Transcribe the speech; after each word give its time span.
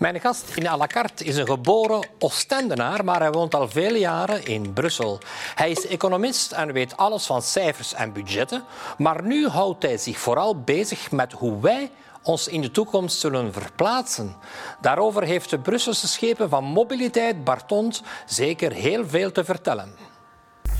Mijn 0.00 0.20
gast 0.20 0.56
in 0.56 0.66
à 0.66 0.76
la 0.76 0.86
carte 0.86 1.24
is 1.24 1.36
een 1.36 1.46
geboren 1.46 2.06
Oostendenaar, 2.18 3.04
maar 3.04 3.20
hij 3.20 3.30
woont 3.30 3.54
al 3.54 3.68
vele 3.68 3.98
jaren 3.98 4.44
in 4.44 4.72
Brussel. 4.72 5.18
Hij 5.54 5.70
is 5.70 5.86
economist 5.86 6.52
en 6.52 6.72
weet 6.72 6.96
alles 6.96 7.26
van 7.26 7.42
cijfers 7.42 7.94
en 7.94 8.12
budgetten, 8.12 8.64
maar 8.98 9.22
nu 9.22 9.48
houdt 9.48 9.82
hij 9.82 9.98
zich 9.98 10.18
vooral 10.18 10.60
bezig 10.60 11.10
met 11.10 11.32
hoe 11.32 11.60
wij 11.60 11.90
ons 12.22 12.48
in 12.48 12.60
de 12.60 12.70
toekomst 12.70 13.18
zullen 13.18 13.52
verplaatsen. 13.52 14.36
Daarover 14.80 15.22
heeft 15.22 15.50
de 15.50 15.58
Brusselse 15.58 16.08
schepen 16.08 16.48
van 16.48 16.64
mobiliteit 16.64 17.44
Bartont 17.44 18.02
zeker 18.26 18.72
heel 18.72 19.08
veel 19.08 19.32
te 19.32 19.44
vertellen. 19.44 20.09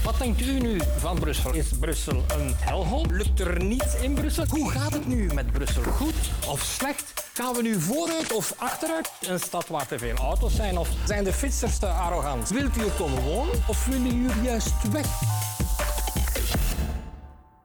Wat 0.05 0.19
denkt 0.19 0.41
u 0.41 0.61
nu 0.61 0.79
van 0.97 1.19
Brussel? 1.19 1.55
Is 1.55 1.69
Brussel 1.81 2.17
een 2.17 2.53
helhol? 2.57 3.07
Lukt 3.11 3.41
er 3.41 3.65
niets 3.65 4.01
in 4.03 4.15
Brussel? 4.15 4.45
Hoe 4.49 4.71
gaat 4.71 4.93
het 4.93 5.07
nu 5.07 5.29
met 5.35 5.53
Brussel? 5.53 5.83
Goed 5.83 6.15
of 6.49 6.61
slecht? 6.61 7.31
Gaan 7.35 7.55
we 7.55 7.63
nu 7.63 7.75
vooruit 7.75 8.33
of 8.33 8.55
achteruit? 8.59 9.13
Een 9.29 9.39
stad 9.39 9.69
waar 9.69 9.87
te 9.87 9.99
veel 9.99 10.15
auto's 10.15 10.55
zijn? 10.55 10.79
Of 10.79 10.91
zijn 11.07 11.25
de 11.25 11.33
fietsers 11.33 11.79
te 11.79 11.87
arrogant? 11.87 12.49
Wilt 12.49 12.77
u 12.77 12.81
er 12.81 12.91
komen 12.91 13.23
wonen 13.23 13.55
of 13.69 13.87
willen 13.87 14.17
u 14.17 14.29
juist 14.43 14.93
weg? 14.93 15.21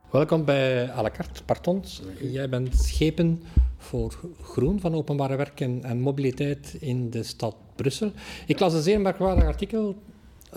Welkom 0.10 0.46
bij 0.46 0.92
à 0.92 1.02
la 1.02 1.12
carte, 1.12 1.44
Partons. 1.44 2.02
Jij 2.20 2.50
bent 2.50 2.76
schepen 2.76 3.44
voor 3.78 4.20
groen 4.42 4.80
van 4.80 4.94
openbare 4.96 5.36
werken 5.36 5.84
en 5.84 6.00
mobiliteit 6.00 6.76
in 6.80 7.10
de 7.10 7.24
stad 7.24 7.56
Brussel. 7.76 8.12
Ik 8.46 8.60
las 8.60 8.74
een 8.74 8.82
zeer 8.82 9.02
merkwaardig 9.02 9.46
artikel 9.46 9.96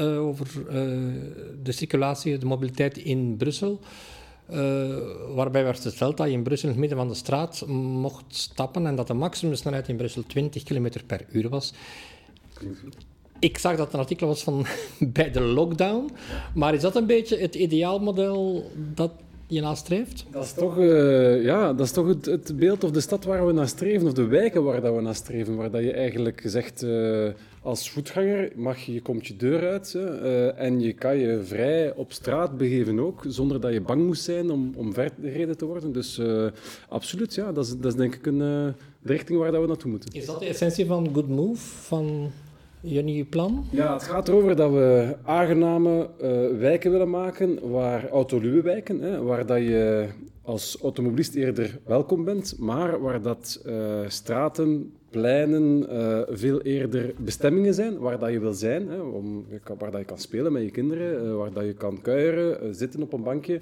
uh, 0.00 0.26
over 0.26 0.46
uh, 0.56 0.72
de 1.62 1.72
circulatie, 1.72 2.38
de 2.38 2.46
mobiliteit 2.46 2.98
in 2.98 3.36
Brussel. 3.36 3.80
Uh, 4.50 4.96
waarbij 5.34 5.64
werd 5.64 5.80
gesteld 5.80 6.16
dat 6.16 6.26
je 6.26 6.32
in 6.32 6.42
Brussel 6.42 6.68
in 6.68 6.74
het 6.74 6.80
midden 6.80 6.98
van 6.98 7.08
de 7.08 7.14
straat 7.14 7.66
mocht 7.66 8.24
stappen 8.28 8.86
en 8.86 8.96
dat 8.96 9.06
de 9.06 9.14
maximumsnelheid 9.14 9.88
in 9.88 9.96
Brussel 9.96 10.22
20 10.26 10.62
km 10.62 10.90
per 11.06 11.26
uur 11.30 11.48
was. 11.48 11.72
Ik 13.38 13.58
zag 13.58 13.76
dat 13.76 13.92
een 13.92 14.00
artikel 14.00 14.26
was 14.26 14.42
van 14.42 14.66
bij 15.16 15.30
de 15.30 15.40
lockdown, 15.40 16.10
maar 16.54 16.74
is 16.74 16.80
dat 16.80 16.96
een 16.96 17.06
beetje 17.06 17.38
het 17.38 17.54
ideaalmodel 17.54 18.70
dat 18.94 19.12
je 19.48 19.60
nastreeft? 19.60 20.26
Dat 20.30 20.44
is 20.44 20.52
toch, 20.52 20.78
uh, 20.78 21.44
ja, 21.44 21.72
dat 21.72 21.86
is 21.86 21.92
toch 21.92 22.06
het, 22.06 22.26
het, 22.26 22.56
beeld 22.56 22.84
of 22.84 22.90
de 22.90 23.00
stad 23.00 23.24
waar 23.24 23.46
we 23.46 23.52
naar 23.52 23.68
streven, 23.68 24.06
of 24.06 24.12
de 24.12 24.26
wijken 24.26 24.64
waar 24.64 24.80
dat 24.80 24.94
we 24.94 25.00
naar 25.00 25.14
streven, 25.14 25.56
waar 25.56 25.70
dat 25.70 25.82
je 25.82 25.92
eigenlijk 25.92 26.42
zegt, 26.44 26.82
uh, 26.82 27.28
als 27.62 27.90
voetganger 27.90 28.52
mag 28.56 28.78
je, 28.78 28.92
je 28.92 29.02
komt 29.02 29.26
je 29.26 29.36
deur 29.36 29.68
uit 29.68 29.92
uh, 29.96 30.60
en 30.60 30.80
je 30.80 30.92
kan 30.92 31.16
je 31.16 31.42
vrij 31.42 31.94
op 31.94 32.12
straat 32.12 32.56
begeven 32.56 33.00
ook, 33.00 33.24
zonder 33.28 33.60
dat 33.60 33.72
je 33.72 33.80
bang 33.80 34.06
moest 34.06 34.22
zijn 34.22 34.50
om, 34.50 34.72
om 34.76 34.92
vergereden 34.92 35.56
te 35.56 35.64
worden. 35.64 35.92
Dus 35.92 36.20
absoluut, 36.88 37.34
ja, 37.34 37.52
dat 37.52 37.66
is, 37.66 37.76
dat 37.76 37.92
is 37.92 37.94
denk 37.94 38.14
ik 38.14 38.26
een, 38.26 38.38
de 38.38 38.74
richting 39.02 39.38
waar 39.38 39.52
dat 39.52 39.60
we 39.60 39.66
naartoe 39.66 39.90
moeten. 39.90 40.12
Is 40.12 40.26
dat 40.26 40.38
de 40.38 40.46
essentie 40.46 40.86
van 40.86 41.08
Good 41.14 41.28
Move, 41.28 41.60
van 41.60 42.30
nieuwe 42.80 43.24
plan? 43.24 43.64
Ja, 43.70 43.92
het 43.92 44.02
gaat 44.02 44.28
erover 44.28 44.56
dat 44.56 44.70
we 44.70 45.16
aangename 45.24 46.10
uh, 46.22 46.58
wijken 46.58 46.90
willen 46.90 47.10
maken, 47.10 47.70
waar 47.70 48.08
autoluwe 48.08 48.62
wijken, 48.62 49.00
hè, 49.00 49.22
waar 49.22 49.46
dat 49.46 49.58
je 49.58 50.08
als 50.42 50.78
automobilist 50.82 51.34
eerder 51.34 51.78
welkom 51.86 52.24
bent, 52.24 52.54
maar 52.58 53.00
waar 53.00 53.22
dat 53.22 53.62
uh, 53.66 54.00
straten, 54.06 54.92
pleinen 55.10 55.86
uh, 55.92 56.20
veel 56.28 56.60
eerder 56.62 57.14
bestemmingen 57.16 57.74
zijn 57.74 57.98
waar 57.98 58.18
dat 58.18 58.30
je 58.30 58.40
wil 58.40 58.52
zijn, 58.52 58.88
hè, 58.88 59.00
om, 59.00 59.46
waar 59.78 59.90
dat 59.90 60.00
je 60.00 60.06
kan 60.06 60.18
spelen 60.18 60.52
met 60.52 60.62
je 60.62 60.70
kinderen, 60.70 61.26
uh, 61.26 61.36
waar 61.36 61.52
dat 61.52 61.64
je 61.64 61.74
kan 61.74 62.00
kuieren, 62.00 62.74
zitten 62.74 63.02
op 63.02 63.12
een 63.12 63.22
bankje, 63.22 63.60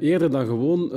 eerder 0.00 0.30
dan 0.30 0.46
gewoon 0.46 0.90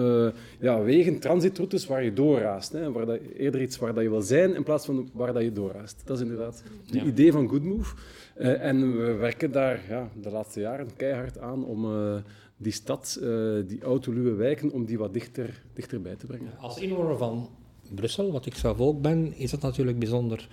ja, 0.60 0.82
wegen, 0.84 1.20
transitroutes 1.20 1.88
waar 1.88 2.04
je 2.04 2.14
doorraast. 2.14 2.72
Hè, 2.72 2.92
waar 2.92 3.06
dat, 3.06 3.20
eerder 3.38 3.62
iets 3.62 3.78
waar 3.78 3.94
dat 3.94 4.04
je 4.04 4.10
wil 4.10 4.22
zijn 4.22 4.56
in 4.56 4.64
plaats 4.64 4.86
van 4.86 5.10
waar 5.14 5.34
dat 5.34 5.44
je 5.44 5.52
doorraast. 5.52 6.02
Dat 6.06 6.18
is 6.18 6.24
inderdaad 6.24 6.64
het 6.86 6.94
ja. 6.94 7.04
idee 7.04 7.32
van 7.32 7.50
Good 7.50 7.64
Move. 7.64 7.96
en 8.36 8.98
we 8.98 9.14
werken 9.14 9.52
daar 9.52 9.80
ja, 9.90 10.10
de 10.22 10.30
laatste 10.30 10.60
jaren 10.60 10.88
keihard 10.96 11.40
aan 11.40 11.66
om 11.66 11.86
die 12.62 12.72
stad, 12.72 13.20
uh, 13.22 13.64
die 13.68 13.82
autoluwe 13.82 14.34
wijken, 14.34 14.72
om 14.72 14.86
die 14.86 14.98
wat 14.98 15.14
dichter, 15.14 15.64
dichterbij 15.74 16.16
te 16.16 16.26
brengen. 16.26 16.52
Als 16.60 16.80
inwoner 16.80 17.18
van 17.18 17.50
Brussel, 17.96 18.32
wat 18.32 18.46
ik 18.46 18.56
zelf 18.56 18.80
ook 18.80 19.02
ben, 19.02 19.34
is 19.38 19.52
dat 19.52 19.62
natuurlijk 19.62 20.00
bijzonder 20.00 20.48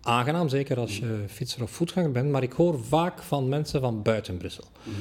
aangenaam, 0.00 0.48
zeker 0.48 0.78
als 0.78 0.98
je 0.98 1.24
fietser 1.26 1.62
of 1.62 1.70
voetganger 1.70 2.10
bent. 2.10 2.30
Maar 2.30 2.42
ik 2.42 2.52
hoor 2.52 2.84
vaak 2.84 3.22
van 3.22 3.48
mensen 3.48 3.80
van 3.80 4.02
buiten 4.02 4.36
Brussel. 4.36 4.64
Mm 4.84 4.92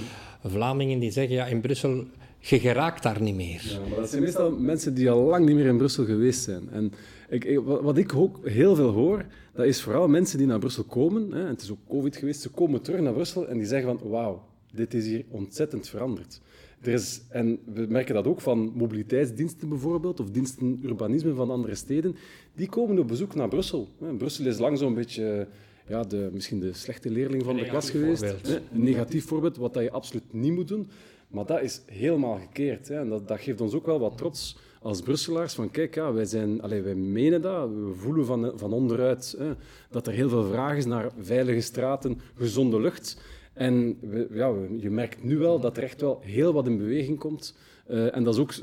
Vlamingen 0.45 0.99
die 0.99 1.11
zeggen, 1.11 1.35
ja, 1.35 1.45
in 1.45 1.61
Brussel, 1.61 2.05
je 2.39 2.59
geraakt 2.59 3.03
daar 3.03 3.21
niet 3.21 3.35
meer. 3.35 3.61
Ja, 3.63 3.79
maar 3.89 3.99
dat 3.99 4.09
zijn 4.09 4.21
meestal 4.21 4.51
mensen 4.51 4.93
die 4.93 5.09
al 5.09 5.21
lang 5.21 5.45
niet 5.45 5.55
meer 5.55 5.65
in 5.65 5.77
Brussel 5.77 6.05
geweest 6.05 6.43
zijn. 6.43 6.69
En 6.71 6.93
ik, 7.29 7.59
wat 7.63 7.97
ik 7.97 8.15
ook 8.15 8.47
heel 8.47 8.75
veel 8.75 8.89
hoor, 8.89 9.25
dat 9.53 9.65
is 9.65 9.81
vooral 9.81 10.07
mensen 10.07 10.37
die 10.37 10.47
naar 10.47 10.59
Brussel 10.59 10.83
komen. 10.83 11.31
Hè, 11.31 11.41
en 11.41 11.47
het 11.47 11.61
is 11.61 11.71
ook 11.71 11.87
covid 11.87 12.15
geweest, 12.15 12.41
ze 12.41 12.49
komen 12.49 12.81
terug 12.81 12.99
naar 12.99 13.13
Brussel 13.13 13.47
en 13.47 13.57
die 13.57 13.67
zeggen 13.67 13.97
van, 13.97 14.09
wauw, 14.09 14.43
dit 14.71 14.93
is 14.93 15.05
hier 15.05 15.25
ontzettend 15.29 15.89
veranderd. 15.89 16.41
Er 16.81 16.93
is, 16.93 17.21
en 17.29 17.59
we 17.73 17.85
merken 17.89 18.13
dat 18.13 18.27
ook 18.27 18.41
van 18.41 18.71
mobiliteitsdiensten 18.75 19.69
bijvoorbeeld, 19.69 20.19
of 20.19 20.29
diensten 20.29 20.79
urbanisme 20.83 21.33
van 21.33 21.51
andere 21.51 21.75
steden, 21.75 22.15
die 22.55 22.69
komen 22.69 22.99
op 22.99 23.07
bezoek 23.07 23.35
naar 23.35 23.47
Brussel. 23.47 23.89
Brussel 24.17 24.45
is 24.45 24.57
lang 24.57 24.77
zo'n 24.77 24.93
beetje 24.93 25.47
ja, 25.87 26.03
de, 26.03 26.29
misschien 26.33 26.59
de 26.59 26.73
slechte 26.73 27.09
leerling 27.09 27.43
van 27.43 27.55
de 27.55 27.65
klas 27.65 27.89
geweest. 27.89 28.21
Een 28.21 28.61
negatief 28.71 29.25
voorbeeld, 29.25 29.57
wat 29.57 29.73
dat 29.73 29.83
je 29.83 29.91
absoluut 29.91 30.33
niet 30.33 30.53
moet 30.53 30.67
doen. 30.67 30.89
Maar 31.27 31.45
dat 31.45 31.61
is 31.61 31.81
helemaal 31.85 32.39
gekeerd. 32.39 32.87
Hè. 32.87 32.99
En 32.99 33.09
dat, 33.09 33.27
dat 33.27 33.39
geeft 33.39 33.61
ons 33.61 33.73
ook 33.73 33.85
wel 33.85 33.99
wat 33.99 34.17
trots 34.17 34.57
als 34.81 35.01
Brusselaars. 35.01 35.53
Van 35.53 35.71
kijk, 35.71 35.95
ja, 35.95 36.13
wij, 36.13 36.25
zijn, 36.25 36.61
allez, 36.61 36.83
wij 36.83 36.95
menen 36.95 37.41
dat. 37.41 37.69
We 37.69 37.93
voelen 37.95 38.25
van, 38.25 38.51
van 38.55 38.73
onderuit 38.73 39.35
hè, 39.37 39.53
dat 39.89 40.07
er 40.07 40.13
heel 40.13 40.29
veel 40.29 40.43
vraag 40.43 40.77
is 40.77 40.85
naar 40.85 41.11
veilige 41.19 41.61
straten, 41.61 42.19
gezonde 42.35 42.79
lucht. 42.79 43.21
En 43.53 43.97
ja, 44.33 44.53
je 44.77 44.89
merkt 44.89 45.23
nu 45.23 45.37
wel 45.37 45.59
dat 45.59 45.77
er 45.77 45.83
echt 45.83 46.01
wel 46.01 46.19
heel 46.21 46.53
wat 46.53 46.67
in 46.67 46.77
beweging 46.77 47.19
komt. 47.19 47.55
Uh, 47.89 48.15
en 48.15 48.23
dat 48.23 48.33
is 48.33 48.39
ook 48.39 48.53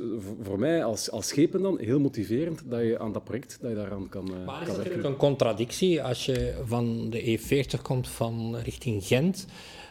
voor 0.43 0.59
mij 0.59 0.85
als, 0.85 1.11
als 1.11 1.29
schepen 1.29 1.63
dan 1.63 1.79
heel 1.79 2.01
motiverend 2.01 2.63
dat 2.71 2.81
je 2.81 2.99
aan 2.99 3.13
dat 3.13 3.25
project 3.25 3.59
dat 3.61 3.71
je 3.71 3.77
daaraan 3.77 4.09
kan, 4.09 4.31
uh, 4.31 4.47
maar 4.47 4.69
is 4.69 4.77
natuurlijk 4.77 5.05
een 5.05 5.17
contradictie 5.17 6.03
als 6.03 6.27
je 6.27 6.55
van 6.65 7.11
de 7.11 7.39
E40 7.39 7.83
komt 7.83 8.09
van 8.09 8.57
richting 8.57 9.05
Gent. 9.05 9.47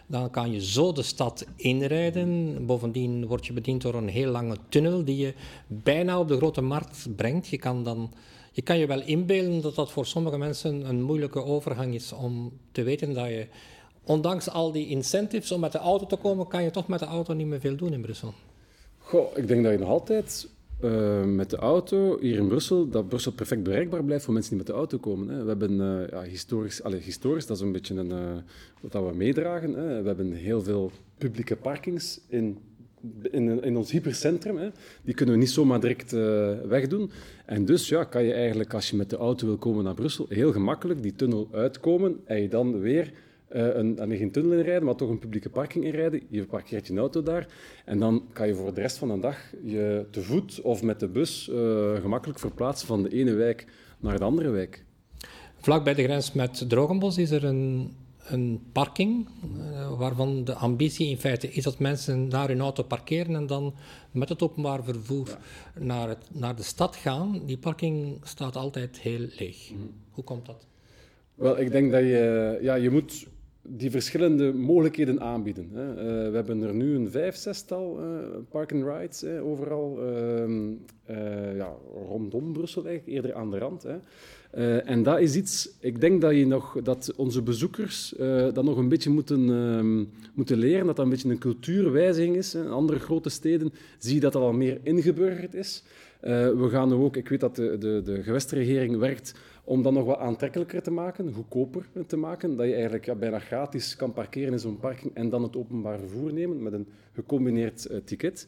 Dan 0.07 0.29
kan 0.29 0.51
je 0.51 0.65
zo 0.65 0.91
de 0.91 1.03
stad 1.03 1.45
inrijden. 1.55 2.55
Bovendien 2.65 3.25
word 3.25 3.45
je 3.45 3.53
bediend 3.53 3.81
door 3.81 3.93
een 3.93 4.07
heel 4.07 4.31
lange 4.31 4.57
tunnel 4.69 5.03
die 5.03 5.17
je 5.17 5.33
bijna 5.67 6.19
op 6.19 6.27
de 6.27 6.37
grote 6.37 6.61
markt 6.61 7.07
brengt. 7.15 7.47
Je 7.47 7.57
kan 7.57 7.83
dan 7.83 8.13
je 8.51 8.63
kan 8.63 8.77
je 8.77 8.87
wel 8.87 9.01
inbeelden 9.01 9.61
dat 9.61 9.75
dat 9.75 9.91
voor 9.91 10.05
sommige 10.05 10.37
mensen 10.37 10.89
een 10.89 11.01
moeilijke 11.01 11.43
overgang 11.43 11.93
is 11.93 12.13
om 12.13 12.51
te 12.71 12.83
weten 12.83 13.13
dat 13.13 13.27
je 13.27 13.47
ondanks 14.07 14.49
al 14.49 14.71
die 14.71 14.87
incentives 14.87 15.51
om 15.51 15.59
met 15.59 15.71
de 15.71 15.77
auto 15.77 16.05
te 16.05 16.15
komen, 16.15 16.47
kan 16.47 16.63
je 16.63 16.71
toch 16.71 16.87
met 16.87 16.99
de 16.99 17.05
auto 17.05 17.33
niet 17.33 17.47
meer 17.47 17.59
veel 17.59 17.75
doen 17.75 17.93
in 17.93 18.01
Brussel. 18.01 18.33
Goh, 18.97 19.37
ik 19.37 19.47
denk 19.47 19.63
dat 19.63 19.71
je 19.71 19.79
nog 19.79 19.89
altijd 19.89 20.49
uh, 20.83 21.23
met 21.23 21.49
de 21.49 21.57
auto 21.57 22.17
hier 22.19 22.37
in 22.37 22.47
Brussel, 22.47 22.89
dat 22.89 23.07
Brussel 23.07 23.31
perfect 23.31 23.63
bereikbaar 23.63 24.03
blijft 24.03 24.23
voor 24.23 24.33
mensen 24.33 24.51
die 24.51 24.63
met 24.63 24.67
de 24.67 24.77
auto 24.77 24.97
komen. 24.97 25.29
Hè. 25.29 25.43
We 25.43 25.47
hebben 25.47 25.71
uh, 25.71 26.07
ja, 26.09 26.21
historisch, 26.21 26.83
allez, 26.83 27.05
historisch, 27.05 27.45
dat 27.45 27.57
is 27.57 27.63
een 27.63 27.71
beetje 27.71 27.95
een, 27.95 28.09
uh, 28.09 28.37
wat 28.81 29.09
we 29.09 29.15
meedragen. 29.15 29.73
Hè. 29.73 30.01
We 30.01 30.07
hebben 30.07 30.31
heel 30.31 30.63
veel 30.63 30.91
publieke 31.17 31.55
parkings 31.55 32.19
in, 32.27 32.57
in, 33.31 33.63
in 33.63 33.77
ons 33.77 33.91
hypercentrum. 33.91 34.57
Hè. 34.57 34.69
Die 35.03 35.13
kunnen 35.13 35.35
we 35.35 35.41
niet 35.41 35.51
zomaar 35.51 35.79
direct 35.79 36.11
wegdoen. 36.67 37.11
En 37.45 37.65
dus 37.65 37.89
ja, 37.89 38.03
kan 38.03 38.23
je 38.23 38.33
eigenlijk, 38.33 38.73
als 38.73 38.89
je 38.89 38.95
met 38.95 39.09
de 39.09 39.17
auto 39.17 39.45
wil 39.45 39.57
komen 39.57 39.83
naar 39.83 39.93
Brussel, 39.93 40.25
heel 40.29 40.51
gemakkelijk 40.51 41.01
die 41.01 41.15
tunnel 41.15 41.47
uitkomen 41.51 42.19
en 42.25 42.41
je 42.41 42.47
dan 42.47 42.79
weer 42.79 43.13
uh, 43.55 43.75
een, 43.75 44.01
een, 44.01 44.17
geen 44.17 44.31
tunnel 44.31 44.57
inrijden, 44.57 44.83
maar 44.83 44.95
toch 44.95 45.09
een 45.09 45.19
publieke 45.19 45.49
parking 45.49 45.85
inrijden. 45.85 46.21
Je 46.29 46.45
parkeert 46.45 46.87
je 46.87 46.97
auto 46.97 47.23
daar 47.23 47.47
en 47.85 47.99
dan 47.99 48.23
kan 48.33 48.47
je 48.47 48.55
voor 48.55 48.73
de 48.73 48.81
rest 48.81 48.97
van 48.97 49.07
de 49.07 49.19
dag 49.19 49.37
je 49.63 50.05
te 50.11 50.21
voet 50.21 50.61
of 50.61 50.83
met 50.83 50.99
de 50.99 51.07
bus 51.07 51.49
uh, 51.51 51.95
gemakkelijk 51.95 52.39
verplaatsen 52.39 52.87
van 52.87 53.03
de 53.03 53.09
ene 53.09 53.33
wijk 53.33 53.65
naar 53.99 54.17
de 54.17 54.23
andere 54.23 54.49
wijk. 54.49 54.85
Vlak 55.57 55.83
bij 55.83 55.93
de 55.93 56.03
grens 56.03 56.33
met 56.33 56.69
Drogenbos 56.69 57.17
is 57.17 57.31
er 57.31 57.43
een, 57.43 57.95
een 58.27 58.61
parking 58.71 59.27
uh, 59.57 59.97
waarvan 59.97 60.43
de 60.43 60.53
ambitie 60.53 61.09
in 61.09 61.17
feite 61.17 61.51
is 61.51 61.63
dat 61.63 61.79
mensen 61.79 62.29
daar 62.29 62.47
hun 62.47 62.59
auto 62.59 62.83
parkeren 62.83 63.35
en 63.35 63.47
dan 63.47 63.75
met 64.11 64.29
het 64.29 64.41
openbaar 64.41 64.83
vervoer 64.83 65.27
ja. 65.27 65.39
naar, 65.83 66.09
het, 66.09 66.25
naar 66.31 66.55
de 66.55 66.63
stad 66.63 66.95
gaan. 66.95 67.41
Die 67.45 67.57
parking 67.57 68.19
staat 68.23 68.55
altijd 68.55 68.99
heel 68.99 69.27
leeg. 69.39 69.71
Mm. 69.71 69.91
Hoe 70.11 70.23
komt 70.23 70.45
dat? 70.45 70.67
Wel, 71.35 71.59
ik 71.59 71.71
denk 71.71 71.91
dat 71.91 72.01
je, 72.01 72.57
ja, 72.61 72.75
je 72.75 72.89
moet 72.89 73.27
die 73.69 73.91
verschillende 73.91 74.53
mogelijkheden 74.53 75.21
aanbieden. 75.21 75.69
Hè. 75.73 75.89
Uh, 75.89 76.29
we 76.29 76.35
hebben 76.35 76.61
er 76.61 76.73
nu 76.73 76.95
een 76.95 77.11
vijf, 77.11 77.35
zestal 77.35 77.99
uh, 77.99 78.05
park 78.49 78.73
and 78.73 78.83
rides 78.83 79.21
hè, 79.21 79.41
overal 79.41 79.99
uh, 81.09 81.55
ja, 81.55 81.75
rondom 82.07 82.53
Brussel, 82.53 82.85
eigenlijk, 82.85 83.15
eerder 83.15 83.33
aan 83.33 83.51
de 83.51 83.57
rand. 83.57 83.83
Hè. 83.83 83.97
en 84.77 85.03
dat 85.03 85.19
is 85.19 85.35
iets, 85.35 85.69
ik 85.79 86.01
denk 86.01 86.21
dat, 86.21 86.35
je 86.35 86.47
nog, 86.47 86.77
dat 86.83 87.13
onze 87.15 87.41
bezoekers 87.41 88.13
dat 88.53 88.63
nog 88.63 88.77
een 88.77 88.89
beetje 88.89 89.09
moeten, 89.09 89.49
ehm, 89.49 90.03
moeten 90.33 90.57
leren, 90.57 90.85
dat 90.85 90.95
dat 90.95 91.05
een 91.05 91.11
beetje 91.11 91.29
een 91.29 91.37
cultuurwijziging 91.37 92.35
is. 92.35 92.55
In 92.55 92.67
andere 92.67 92.99
grote 92.99 93.29
steden 93.29 93.73
zie 93.97 94.13
je 94.13 94.19
dat 94.19 94.33
dat 94.33 94.41
al 94.41 94.53
meer 94.53 94.79
ingeburgerd 94.83 95.53
is. 95.53 95.83
We 96.19 96.67
gaan 96.69 96.93
ook, 96.93 97.15
ik 97.15 97.29
weet 97.29 97.39
dat 97.39 97.55
de, 97.55 97.77
de, 97.77 98.01
de 98.03 98.23
gewestregering 98.23 98.97
werkt 98.97 99.33
om 99.67 99.81
dat 99.81 99.93
nog 99.93 100.05
wat 100.05 100.17
aantrekkelijker 100.17 100.81
te 100.81 100.91
maken, 100.91 101.33
goedkoper 101.33 101.85
te 102.07 102.17
maken, 102.17 102.55
dat 102.55 102.65
je 102.65 102.73
eigenlijk 102.73 103.05
ja, 103.05 103.15
bijna 103.15 103.39
gratis 103.39 103.95
kan 103.95 104.13
parkeren 104.13 104.51
in 104.51 104.59
zo'n 104.59 104.79
parking 104.79 105.15
en 105.15 105.29
dan 105.29 105.43
het 105.43 105.55
openbaar 105.55 105.99
vervoer 105.99 106.33
nemen 106.33 106.63
met 106.63 106.73
een 106.73 106.87
gecombineerd 107.13 107.87
uh, 107.91 107.97
ticket. 108.05 108.47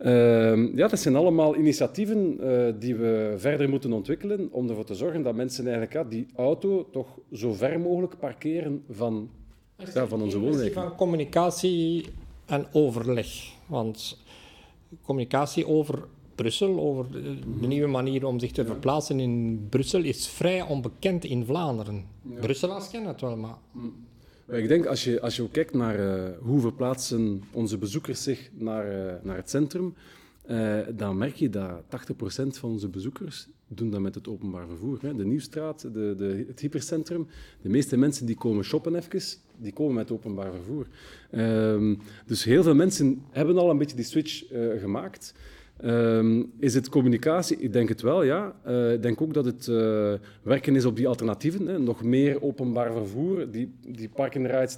Uh, 0.00 0.74
ja, 0.74 0.88
dat 0.88 0.98
zijn 0.98 1.16
allemaal 1.16 1.56
initiatieven 1.56 2.36
uh, 2.40 2.72
die 2.78 2.94
we 2.94 3.34
verder 3.36 3.68
moeten 3.68 3.92
ontwikkelen 3.92 4.48
om 4.50 4.68
ervoor 4.68 4.84
te 4.84 4.94
zorgen 4.94 5.22
dat 5.22 5.34
mensen 5.34 5.64
eigenlijk 5.64 5.92
ja, 5.92 6.04
die 6.04 6.26
auto 6.36 6.88
toch 6.90 7.18
zo 7.32 7.52
ver 7.52 7.80
mogelijk 7.80 8.18
parkeren 8.18 8.82
van, 8.90 9.30
ja, 9.94 10.06
van 10.06 10.22
onze 10.22 10.38
woonwijk. 10.38 10.72
van 10.72 10.96
communicatie 10.96 12.06
en 12.46 12.66
overleg. 12.72 13.52
Want 13.66 14.18
communicatie 15.02 15.66
over 15.66 16.04
Brussel, 16.42 16.80
over 16.80 17.10
de, 17.10 17.66
nieuwe 17.66 17.86
manier 17.86 18.26
om 18.26 18.38
zich 18.38 18.52
te 18.52 18.66
verplaatsen 18.66 19.20
in 19.20 19.66
Brussel, 19.68 20.02
is 20.02 20.28
vrij 20.28 20.62
onbekend 20.62 21.24
in 21.24 21.44
Vlaanderen. 21.44 22.04
Ja. 22.22 22.40
Brusselaars 22.40 22.90
kennen 22.90 23.10
het 23.10 23.20
wel, 23.20 23.36
maar... 23.36 23.56
Mm. 23.72 23.94
Ik 24.48 24.68
denk, 24.68 24.86
als 24.86 25.04
je, 25.04 25.20
als 25.20 25.36
je 25.36 25.42
ook 25.42 25.52
kijkt 25.52 25.74
naar 25.74 26.00
uh, 26.00 26.38
hoe 26.40 26.60
verplaatsen 26.60 27.42
onze 27.52 27.78
bezoekers 27.78 28.22
zich 28.22 28.50
naar, 28.54 29.06
uh, 29.06 29.12
naar 29.22 29.36
het 29.36 29.50
centrum, 29.50 29.94
uh, 30.50 30.78
dan 30.94 31.18
merk 31.18 31.34
je 31.34 31.50
dat 31.50 31.82
80% 31.82 31.86
van 32.46 32.70
onze 32.70 32.88
bezoekers 32.88 33.48
doen 33.68 33.90
dat 33.90 34.00
met 34.00 34.14
het 34.14 34.28
openbaar 34.28 34.66
vervoer. 34.66 34.98
Hè. 35.00 35.14
De 35.14 35.24
Nieuwstraat, 35.24 35.80
de, 35.80 36.14
de, 36.16 36.44
het 36.48 36.60
hypercentrum, 36.60 37.26
de 37.62 37.68
meeste 37.68 37.96
mensen 37.96 38.26
die 38.26 38.36
komen 38.36 38.64
shoppen 38.64 38.94
even, 38.94 39.38
die 39.56 39.72
komen 39.72 39.94
met 39.94 40.10
openbaar 40.10 40.52
vervoer. 40.52 40.86
Ehm, 41.30 41.94
dus 42.26 42.44
heel 42.44 42.62
veel 42.62 42.74
mensen 42.74 43.22
hebben 43.30 43.58
al 43.58 43.70
een 43.70 43.78
beetje 43.78 43.96
die 43.96 44.04
switch 44.04 44.44
gemaakt. 44.80 45.34
Um, 45.84 46.52
is 46.58 46.74
het 46.74 46.88
communicatie? 46.88 47.56
Ik 47.56 47.72
denk 47.72 47.88
het 47.88 48.00
wel, 48.00 48.22
ja. 48.22 48.54
Uh, 48.66 48.92
ik 48.92 49.02
denk 49.02 49.20
ook 49.20 49.34
dat 49.34 49.44
het 49.44 49.66
uh, 49.66 50.12
werken 50.42 50.76
is 50.76 50.84
op 50.84 50.96
die 50.96 51.08
alternatieven. 51.08 51.66
Hè. 51.66 51.78
Nog 51.78 52.02
meer 52.02 52.42
openbaar 52.42 52.92
vervoer, 52.92 53.50
die, 53.50 53.74
die 53.86 54.08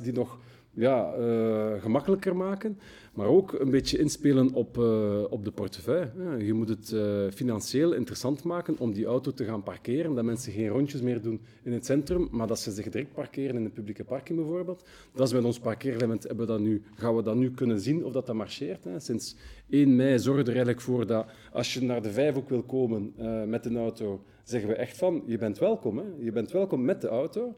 die 0.02 0.12
nog 0.12 0.38
ja, 0.74 1.14
uh, 1.18 1.66
gemakkelijker 1.80 2.36
maken. 2.36 2.78
Maar 3.14 3.26
ook 3.26 3.52
een 3.52 3.70
beetje 3.70 3.98
inspelen 3.98 4.52
op, 4.52 4.78
uh, 4.78 5.22
op 5.30 5.44
de 5.44 5.50
portefeuille. 5.50 6.10
Ja, 6.18 6.34
je 6.34 6.52
moet 6.52 6.68
het 6.68 6.90
uh, 6.90 7.30
financieel 7.30 7.92
interessant 7.92 8.42
maken 8.42 8.78
om 8.78 8.92
die 8.92 9.06
auto 9.06 9.32
te 9.32 9.44
gaan 9.44 9.62
parkeren. 9.62 10.14
Dat 10.14 10.24
mensen 10.24 10.52
geen 10.52 10.68
rondjes 10.68 11.00
meer 11.00 11.22
doen 11.22 11.40
in 11.62 11.72
het 11.72 11.84
centrum, 11.84 12.28
maar 12.30 12.46
dat 12.46 12.58
ze 12.58 12.70
zich 12.70 12.88
direct 12.88 13.12
parkeren 13.12 13.56
in 13.56 13.64
de 13.64 13.70
publieke 13.70 14.04
parking 14.04 14.38
bijvoorbeeld. 14.38 14.84
Dat 15.14 15.26
is 15.26 15.32
met 15.32 15.44
ons 15.44 15.58
parkeerelement 15.58 16.22
hebben 16.22 16.46
we 16.46 16.52
dat 16.52 16.60
nu, 16.60 16.82
gaan 16.94 17.16
we 17.16 17.22
dat 17.22 17.36
nu 17.36 17.50
kunnen 17.50 17.80
zien 17.80 18.04
of 18.04 18.12
dat, 18.12 18.26
dat 18.26 18.34
marcheert. 18.34 18.84
Hè. 18.84 19.00
Sinds 19.00 19.36
1 19.70 19.96
mei 19.96 20.18
zorgen 20.18 20.44
we 20.44 20.50
er 20.50 20.56
eigenlijk 20.56 20.80
voor 20.80 21.06
dat 21.06 21.26
als 21.52 21.74
je 21.74 21.82
naar 21.82 22.02
de 22.02 22.12
Vijfhoek 22.12 22.48
wil 22.48 22.62
komen 22.62 23.12
uh, 23.18 23.44
met 23.44 23.66
een 23.66 23.76
auto, 23.76 24.24
zeggen 24.44 24.68
we 24.68 24.74
echt 24.74 24.96
van, 24.96 25.22
je 25.26 25.38
bent 25.38 25.58
welkom. 25.58 25.98
Hè. 25.98 26.04
Je 26.18 26.32
bent 26.32 26.50
welkom 26.50 26.84
met 26.84 27.00
de 27.00 27.08
auto. 27.08 27.56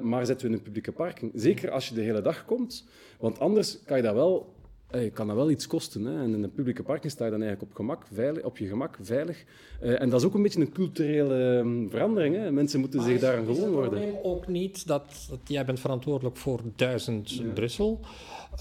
Maar 0.00 0.26
zetten 0.26 0.46
we 0.46 0.52
in 0.52 0.58
een 0.58 0.64
publieke 0.64 0.92
parking. 0.92 1.32
Zeker 1.34 1.70
als 1.70 1.88
je 1.88 1.94
de 1.94 2.00
hele 2.00 2.20
dag 2.20 2.44
komt, 2.44 2.88
want 3.18 3.38
anders 3.38 3.82
kan 3.84 3.96
je 3.96 4.02
dat 4.02 4.14
wel 4.14 4.54
je 4.90 5.10
kan 5.10 5.26
dat 5.26 5.36
wel 5.36 5.50
iets 5.50 5.66
kosten. 5.66 6.04
Hè. 6.04 6.22
En 6.22 6.34
in 6.34 6.42
een 6.42 6.52
publieke 6.52 6.82
parking 6.82 7.12
sta 7.12 7.24
je 7.24 7.30
dan 7.30 7.42
eigenlijk 7.42 7.70
op, 7.70 7.76
gemak, 7.76 8.06
veilig, 8.12 8.44
op 8.44 8.58
je 8.58 8.66
gemak, 8.66 8.98
veilig. 9.00 9.44
Uh, 9.82 10.00
en 10.00 10.10
dat 10.10 10.20
is 10.20 10.26
ook 10.26 10.34
een 10.34 10.42
beetje 10.42 10.60
een 10.60 10.72
culturele 10.72 11.34
um, 11.34 11.90
verandering. 11.90 12.36
Hè. 12.36 12.52
Mensen 12.52 12.80
moeten 12.80 13.02
zich 13.02 13.20
daar 13.20 13.36
aan 13.36 13.44
gewoon 13.44 13.70
worden. 13.70 14.00
Het 14.00 14.14
ook 14.22 14.46
niet 14.46 14.86
dat, 14.86 15.26
dat, 15.28 15.38
jij 15.44 15.64
bent 15.64 15.80
verantwoordelijk 15.80 16.36
voor 16.36 16.60
duizend 16.76 17.30
ja. 17.30 17.44
Brussel. 17.54 18.00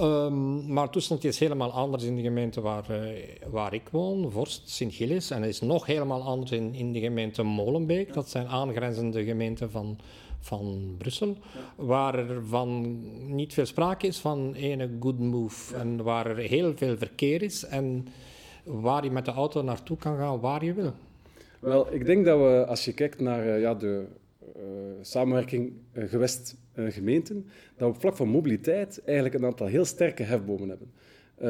Um, 0.01 0.74
maar 0.74 0.89
toestand 0.89 1.24
is 1.24 1.39
helemaal 1.39 1.72
anders 1.72 2.04
in 2.04 2.16
de 2.16 2.22
gemeente 2.22 2.62
waar, 2.62 2.86
uh, 2.92 2.98
waar 3.50 3.74
ik 3.74 3.89
woon, 3.92 4.31
Vorst, 4.31 4.69
Sint-Gilles. 4.69 5.31
En 5.31 5.42
het 5.42 5.50
is 5.50 5.62
nog 5.62 5.86
helemaal 5.86 6.24
anders 6.24 6.51
in, 6.51 6.74
in 6.74 6.92
de 6.94 7.00
gemeente 7.00 7.44
Molenbeek. 7.44 8.13
Dat 8.13 8.30
zijn 8.30 8.48
aangrenzende 8.48 9.24
gemeenten 9.24 9.72
van 9.72 9.98
van 10.45 10.95
Brussel, 10.97 11.38
waar 11.75 12.15
er 12.15 12.45
van 12.45 13.00
niet 13.36 13.53
veel 13.53 13.65
sprake 13.65 14.07
is 14.07 14.19
van 14.19 14.53
ene 14.53 14.89
good 15.00 15.19
move 15.19 15.75
en 15.75 16.03
waar 16.03 16.25
er 16.25 16.38
heel 16.38 16.77
veel 16.77 16.97
verkeer 16.97 17.42
is 17.42 17.65
en 17.65 18.07
waar 18.63 19.03
je 19.03 19.12
met 19.12 19.25
de 19.25 19.31
auto 19.31 19.62
naartoe 19.62 19.97
kan 19.97 20.18
gaan 20.18 20.39
waar 20.39 20.65
je 20.65 20.74
wil. 20.74 20.94
Wel, 21.59 21.94
ik 21.94 22.06
denk 22.06 22.25
dat 22.25 22.39
we, 22.39 22.65
als 22.68 22.86
je 22.86 22.94
kijkt 22.94 23.19
naar 23.19 23.45
uh, 23.45 23.62
ja, 23.62 23.75
de 23.75 24.06
uh, 24.57 24.63
samenwerking 25.01 25.74
uh, 25.94 26.09
gewest-gemeenten, 26.09 27.45
dat 27.77 27.88
we 27.88 27.94
op 27.94 28.00
vlak 28.00 28.15
van 28.15 28.27
mobiliteit 28.27 29.01
eigenlijk 29.06 29.36
een 29.36 29.45
aantal 29.45 29.68
heel 29.68 29.86
sterke 29.86 30.24
hefbomen 30.24 30.69
hebben. 30.69 30.91
Uh, 31.42 31.48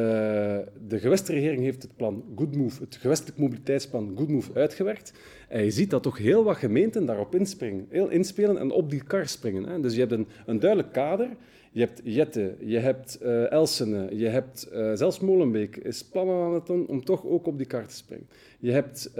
de 0.87 0.99
gewestregering 0.99 1.61
heeft 1.61 1.81
het 1.81 1.95
plan 1.95 2.23
Good 2.35 2.55
Move, 2.55 2.83
het 2.83 2.95
gewestelijk 2.95 3.37
mobiliteitsplan 3.37 4.13
Good 4.17 4.29
Move 4.29 4.53
uitgewerkt. 4.53 5.13
En 5.49 5.63
je 5.63 5.71
ziet 5.71 5.89
dat 5.89 6.03
toch 6.03 6.17
heel 6.17 6.43
wat 6.43 6.57
gemeenten 6.57 7.05
daarop 7.05 7.35
inspringen, 7.35 7.85
heel 7.89 8.09
inspelen 8.09 8.57
en 8.57 8.71
op 8.71 8.89
die 8.89 9.03
kar 9.03 9.27
springen. 9.27 9.63
Hè. 9.63 9.79
Dus 9.79 9.93
je 9.93 9.99
hebt 9.99 10.11
een, 10.11 10.27
een 10.45 10.59
duidelijk 10.59 10.93
kader. 10.93 11.29
Je 11.71 11.79
hebt 11.79 12.01
Jette, 12.03 12.55
je 12.59 12.77
hebt 12.77 13.19
uh, 13.23 13.51
Elsene, 13.51 14.17
je 14.17 14.27
hebt 14.27 14.69
uh, 14.73 14.91
zelfs 14.93 15.19
Molenbeek 15.19 15.77
is 15.77 16.03
plannen 16.03 16.43
aan 16.43 16.53
het 16.53 16.65
doen 16.65 16.87
om 16.87 17.05
toch 17.05 17.25
ook 17.25 17.47
op 17.47 17.57
die 17.57 17.67
kar 17.67 17.87
te 17.87 17.95
springen. 17.95 18.27
Je 18.59 18.71
hebt 18.71 19.11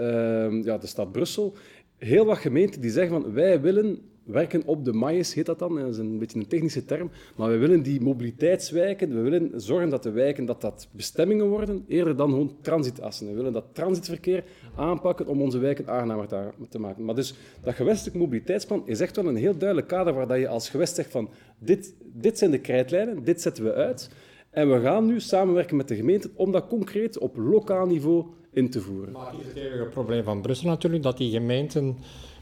ja, 0.64 0.78
de 0.78 0.86
stad 0.86 1.12
Brussel. 1.12 1.54
Heel 1.96 2.24
wat 2.24 2.38
gemeenten 2.38 2.80
die 2.80 2.90
zeggen 2.90 3.22
van 3.22 3.32
wij 3.32 3.60
willen 3.60 3.98
werken 4.26 4.62
op 4.66 4.84
de 4.84 4.92
maïs, 4.92 5.34
heet 5.34 5.46
dat 5.46 5.58
dan. 5.58 5.74
Dat 5.76 5.88
is 5.88 5.98
een 5.98 6.18
beetje 6.18 6.38
een 6.38 6.46
technische 6.46 6.84
term. 6.84 7.10
Maar 7.36 7.50
we 7.50 7.56
willen 7.56 7.82
die 7.82 8.00
mobiliteitswijken, 8.00 9.14
we 9.14 9.20
willen 9.20 9.60
zorgen 9.60 9.90
dat 9.90 10.02
de 10.02 10.10
wijken 10.10 10.44
dat 10.44 10.60
dat 10.60 10.88
bestemmingen 10.90 11.46
worden, 11.46 11.84
eerder 11.88 12.16
dan 12.16 12.30
gewoon 12.30 12.56
transitassen. 12.60 13.26
We 13.26 13.34
willen 13.34 13.52
dat 13.52 13.64
transitverkeer 13.72 14.44
aanpakken 14.76 15.26
om 15.26 15.42
onze 15.42 15.58
wijken 15.58 15.88
aangenamer 15.88 16.28
te 16.68 16.78
maken. 16.78 17.04
Maar 17.04 17.14
dus 17.14 17.34
dat 17.62 17.74
gewestelijk 17.74 18.16
mobiliteitsplan 18.16 18.82
is 18.86 19.00
echt 19.00 19.16
wel 19.16 19.26
een 19.26 19.36
heel 19.36 19.56
duidelijk 19.56 19.88
kader 19.88 20.14
waar 20.14 20.38
je 20.38 20.48
als 20.48 20.68
gewest 20.68 20.94
zegt 20.94 21.10
van 21.10 21.28
dit, 21.58 21.94
dit 22.02 22.38
zijn 22.38 22.50
de 22.50 22.60
krijtlijnen, 22.60 23.24
dit 23.24 23.40
zetten 23.40 23.64
we 23.64 23.72
uit. 23.72 24.10
En 24.50 24.70
we 24.70 24.80
gaan 24.80 25.06
nu 25.06 25.20
samenwerken 25.20 25.76
met 25.76 25.88
de 25.88 25.96
gemeente 25.96 26.30
om 26.34 26.52
dat 26.52 26.66
concreet 26.66 27.18
op 27.18 27.36
lokaal 27.36 27.86
niveau 27.86 28.24
in 28.52 28.70
te 28.70 28.80
voeren. 28.80 29.12
Maar 29.12 29.34
is 29.54 29.62
het 29.62 29.90
probleem 29.90 30.24
van 30.24 30.40
Brussel 30.40 30.68
natuurlijk, 30.68 31.02
dat 31.02 31.16
die 31.16 31.30
gemeenten 31.30 31.96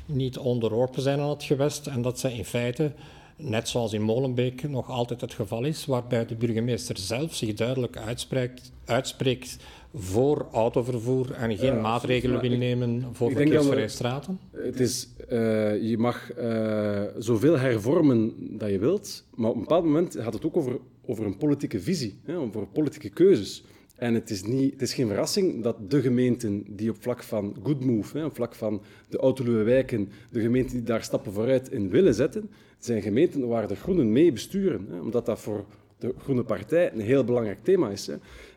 niet 0.06 0.38
onderworpen 0.38 1.02
zijn 1.02 1.20
aan 1.20 1.28
het 1.28 1.42
gewest 1.42 1.86
en 1.86 2.02
dat 2.02 2.18
ze 2.18 2.32
in 2.32 2.44
feite, 2.44 2.92
net 3.36 3.68
zoals 3.68 3.92
in 3.92 4.02
Molenbeek 4.02 4.68
nog 4.68 4.90
altijd 4.90 5.20
het 5.20 5.34
geval 5.34 5.64
is, 5.64 5.86
waarbij 5.86 6.26
de 6.26 6.34
burgemeester 6.34 6.98
zelf 6.98 7.34
zich 7.34 7.54
duidelijk 7.54 7.96
uitspreekt, 7.96 8.72
uitspreekt 8.84 9.56
voor 9.94 10.46
autovervoer 10.52 11.32
en 11.32 11.56
geen 11.56 11.80
maatregelen 11.80 12.40
wil 12.40 12.56
nemen 12.56 13.08
voor 13.12 13.32
verkeersvrije 13.32 13.88
straten? 13.88 14.38
Het 14.50 14.80
is, 14.80 15.08
uh, 15.30 15.82
je 15.82 15.98
mag 15.98 16.36
uh, 16.38 17.02
zoveel 17.18 17.58
hervormen 17.58 18.34
dat 18.58 18.70
je 18.70 18.78
wilt, 18.78 19.24
maar 19.34 19.48
op 19.48 19.54
een 19.54 19.60
bepaald 19.60 19.84
moment 19.84 20.16
gaat 20.20 20.32
het 20.32 20.44
ook 20.44 20.56
over, 20.56 20.78
over 21.06 21.24
een 21.24 21.36
politieke 21.36 21.80
visie, 21.80 22.18
hè, 22.24 22.38
over 22.38 22.66
politieke 22.66 23.08
keuzes. 23.08 23.64
En 23.94 24.14
het 24.14 24.30
is, 24.30 24.42
niet, 24.42 24.72
het 24.72 24.82
is 24.82 24.94
geen 24.94 25.06
verrassing 25.06 25.62
dat 25.62 25.90
de 25.90 26.00
gemeenten 26.00 26.64
die 26.68 26.90
op 26.90 26.96
vlak 27.02 27.22
van 27.22 27.56
good 27.62 27.84
move, 27.84 28.18
hè, 28.18 28.24
op 28.24 28.34
vlak 28.34 28.54
van 28.54 28.82
de 29.08 29.18
autoluwe 29.18 29.62
wijken, 29.62 30.08
de 30.30 30.40
gemeenten 30.40 30.76
die 30.76 30.86
daar 30.86 31.02
stappen 31.02 31.32
vooruit 31.32 31.70
in 31.70 31.90
willen 31.90 32.14
zetten, 32.14 32.50
zijn 32.78 33.02
gemeenten 33.02 33.48
waar 33.48 33.68
de 33.68 33.76
groenen 33.76 34.12
mee 34.12 34.32
besturen. 34.32 34.86
Hè, 34.90 35.00
omdat 35.00 35.26
dat 35.26 35.40
voor 35.40 35.64
de 35.98 36.14
Groene 36.18 36.44
Partij 36.44 36.92
een 36.92 37.00
heel 37.00 37.24
belangrijk 37.24 37.64
thema 37.64 37.90
is. 37.90 38.06
Hè. 38.06 38.14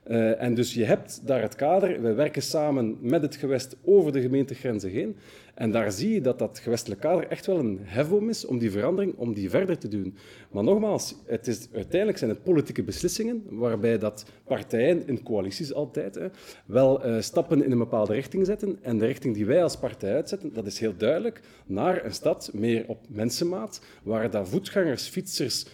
Uh, 0.09 0.41
en 0.41 0.53
dus 0.53 0.73
je 0.73 0.83
hebt 0.83 1.21
daar 1.25 1.41
het 1.41 1.55
kader. 1.55 2.01
We 2.01 2.13
werken 2.13 2.41
samen 2.41 2.97
met 3.01 3.21
het 3.21 3.35
gewest 3.35 3.75
over 3.83 4.11
de 4.11 4.21
gemeentegrenzen 4.21 4.89
heen. 4.89 5.15
En 5.55 5.71
daar 5.71 5.91
zie 5.91 6.13
je 6.13 6.21
dat 6.21 6.39
dat 6.39 6.59
gewestelijk 6.59 7.01
kader 7.01 7.27
echt 7.27 7.45
wel 7.45 7.59
een 7.59 7.79
hefboom 7.81 8.29
is 8.29 8.45
om 8.45 8.57
die 8.57 8.71
verandering, 8.71 9.13
om 9.15 9.33
die 9.33 9.49
verder 9.49 9.77
te 9.77 9.87
doen. 9.87 10.15
Maar 10.51 10.63
nogmaals, 10.63 11.15
het 11.25 11.47
is, 11.47 11.67
uiteindelijk 11.73 12.17
zijn 12.17 12.29
het 12.29 12.43
politieke 12.43 12.83
beslissingen 12.83 13.43
waarbij 13.49 13.97
dat 13.97 14.25
partijen, 14.43 15.07
in 15.07 15.23
coalities 15.23 15.73
altijd, 15.73 16.15
hè, 16.15 16.27
wel 16.65 17.07
uh, 17.07 17.21
stappen 17.21 17.63
in 17.63 17.71
een 17.71 17.77
bepaalde 17.77 18.13
richting 18.13 18.45
zetten. 18.45 18.79
En 18.81 18.97
de 18.97 19.05
richting 19.05 19.35
die 19.35 19.45
wij 19.45 19.63
als 19.63 19.77
partij 19.77 20.13
uitzetten, 20.13 20.53
dat 20.53 20.65
is 20.65 20.79
heel 20.79 20.97
duidelijk, 20.97 21.41
naar 21.65 22.05
een 22.05 22.13
stad 22.13 22.49
meer 22.53 22.83
op 22.87 22.99
mensenmaat, 23.09 23.81
waar 24.03 24.31
dat 24.31 24.49
voetgangers, 24.49 25.07
fietsers, 25.07 25.65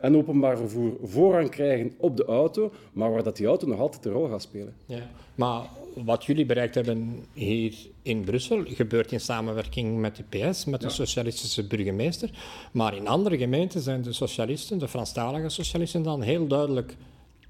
en 0.00 0.16
openbaar 0.16 0.56
vervoer 0.56 0.96
voorrang 1.02 1.50
krijgen 1.50 1.94
op 1.96 2.16
de 2.16 2.24
auto, 2.24 2.72
maar 2.92 3.10
waar 3.10 3.22
dat 3.22 3.36
die 3.36 3.46
auto 3.46 3.66
nog 3.66 3.78
altijd 3.78 4.04
een 4.04 4.12
rol 4.12 4.28
gaat 4.28 4.42
spelen. 4.42 4.74
Ja, 4.86 5.10
maar 5.34 5.62
wat 5.94 6.24
jullie 6.24 6.46
bereikt 6.46 6.74
hebben 6.74 7.24
hier 7.32 7.74
in 8.02 8.24
Brussel 8.24 8.62
gebeurt 8.66 9.12
in 9.12 9.20
samenwerking 9.20 9.98
met 9.98 10.16
de 10.16 10.24
PS, 10.38 10.64
met 10.64 10.80
de 10.80 10.88
socialistische 10.88 11.66
burgemeester. 11.66 12.30
Maar 12.72 12.96
in 12.96 13.08
andere 13.08 13.38
gemeenten 13.38 13.80
zijn 13.80 14.02
de 14.02 14.12
socialisten, 14.12 14.78
de 14.78 14.88
Franstalige 14.88 15.48
socialisten, 15.48 16.02
dan 16.02 16.22
heel 16.22 16.46
duidelijk 16.46 16.96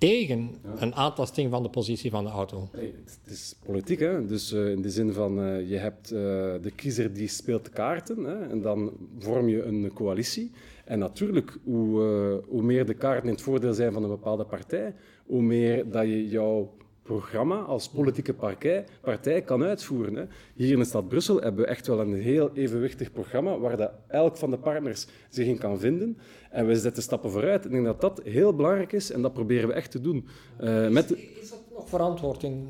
tegen 0.00 0.50
een 0.76 0.94
aantasting 0.94 1.50
van 1.50 1.62
de 1.62 1.68
positie 1.68 2.10
van 2.10 2.24
de 2.24 2.30
auto. 2.30 2.68
het 2.72 3.18
is 3.24 3.54
politiek, 3.64 3.98
hè? 3.98 4.26
dus 4.26 4.52
uh, 4.52 4.70
in 4.70 4.82
de 4.82 4.90
zin 4.90 5.12
van 5.12 5.40
uh, 5.40 5.68
je 5.68 5.76
hebt 5.76 6.12
uh, 6.12 6.18
de 6.62 6.72
kiezer 6.74 7.12
die 7.12 7.28
speelt 7.28 7.64
de 7.64 7.70
kaarten 7.70 8.24
hè? 8.24 8.48
en 8.48 8.62
dan 8.62 8.92
vorm 9.18 9.48
je 9.48 9.62
een 9.62 9.90
coalitie. 9.94 10.50
En 10.90 10.98
natuurlijk, 10.98 11.56
hoe, 11.64 12.00
hoe 12.48 12.62
meer 12.62 12.86
de 12.86 12.94
kaarten 12.94 13.28
in 13.28 13.34
het 13.34 13.42
voordeel 13.42 13.72
zijn 13.72 13.92
van 13.92 14.02
een 14.02 14.08
bepaalde 14.08 14.44
partij, 14.44 14.94
hoe 15.26 15.42
meer 15.42 15.90
dat 15.90 16.02
je 16.02 16.28
jouw 16.28 16.72
programma 17.02 17.56
als 17.56 17.88
politieke 17.88 18.34
partij, 18.34 18.84
partij 19.00 19.42
kan 19.42 19.62
uitvoeren. 19.62 20.14
Hè. 20.14 20.24
Hier 20.54 20.72
in 20.72 20.78
de 20.78 20.84
stad 20.84 21.08
Brussel 21.08 21.40
hebben 21.40 21.64
we 21.64 21.70
echt 21.70 21.86
wel 21.86 22.00
een 22.00 22.14
heel 22.14 22.50
evenwichtig 22.54 23.12
programma 23.12 23.58
waar 23.58 23.76
dat 23.76 23.92
elk 24.06 24.36
van 24.36 24.50
de 24.50 24.58
partners 24.58 25.06
zich 25.28 25.46
in 25.46 25.58
kan 25.58 25.78
vinden. 25.78 26.18
En 26.50 26.66
we 26.66 26.76
zetten 26.76 27.02
stappen 27.02 27.30
vooruit. 27.30 27.64
Ik 27.64 27.70
denk 27.70 27.84
dat 27.84 28.00
dat 28.00 28.20
heel 28.24 28.54
belangrijk 28.54 28.92
is 28.92 29.12
en 29.12 29.22
dat 29.22 29.32
proberen 29.32 29.68
we 29.68 29.74
echt 29.74 29.90
te 29.90 30.00
doen. 30.00 30.26
Uh, 30.60 30.88
met... 30.88 31.16
Is 31.40 31.50
dat 31.50 31.62
nog 31.74 31.88
verantwoord 31.88 32.42
in 32.42 32.68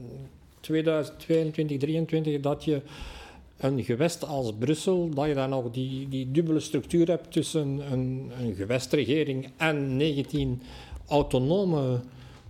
2022, 0.61 1.79
2023 1.79 2.41
dat 2.41 2.65
je 2.65 2.83
een 3.61 3.85
gewest 3.85 4.25
als 4.25 4.53
Brussel, 4.59 5.09
dat 5.15 5.27
je 5.27 5.35
dan 5.35 5.51
nog 5.51 5.71
die, 5.71 6.09
die 6.09 6.31
dubbele 6.31 6.61
structuur 6.61 7.07
hebt 7.07 7.33
tussen 7.33 7.93
een, 7.93 8.31
een 8.41 8.55
gewestregering 8.55 9.49
en 9.57 9.97
19 9.97 10.63
autonome 11.09 12.01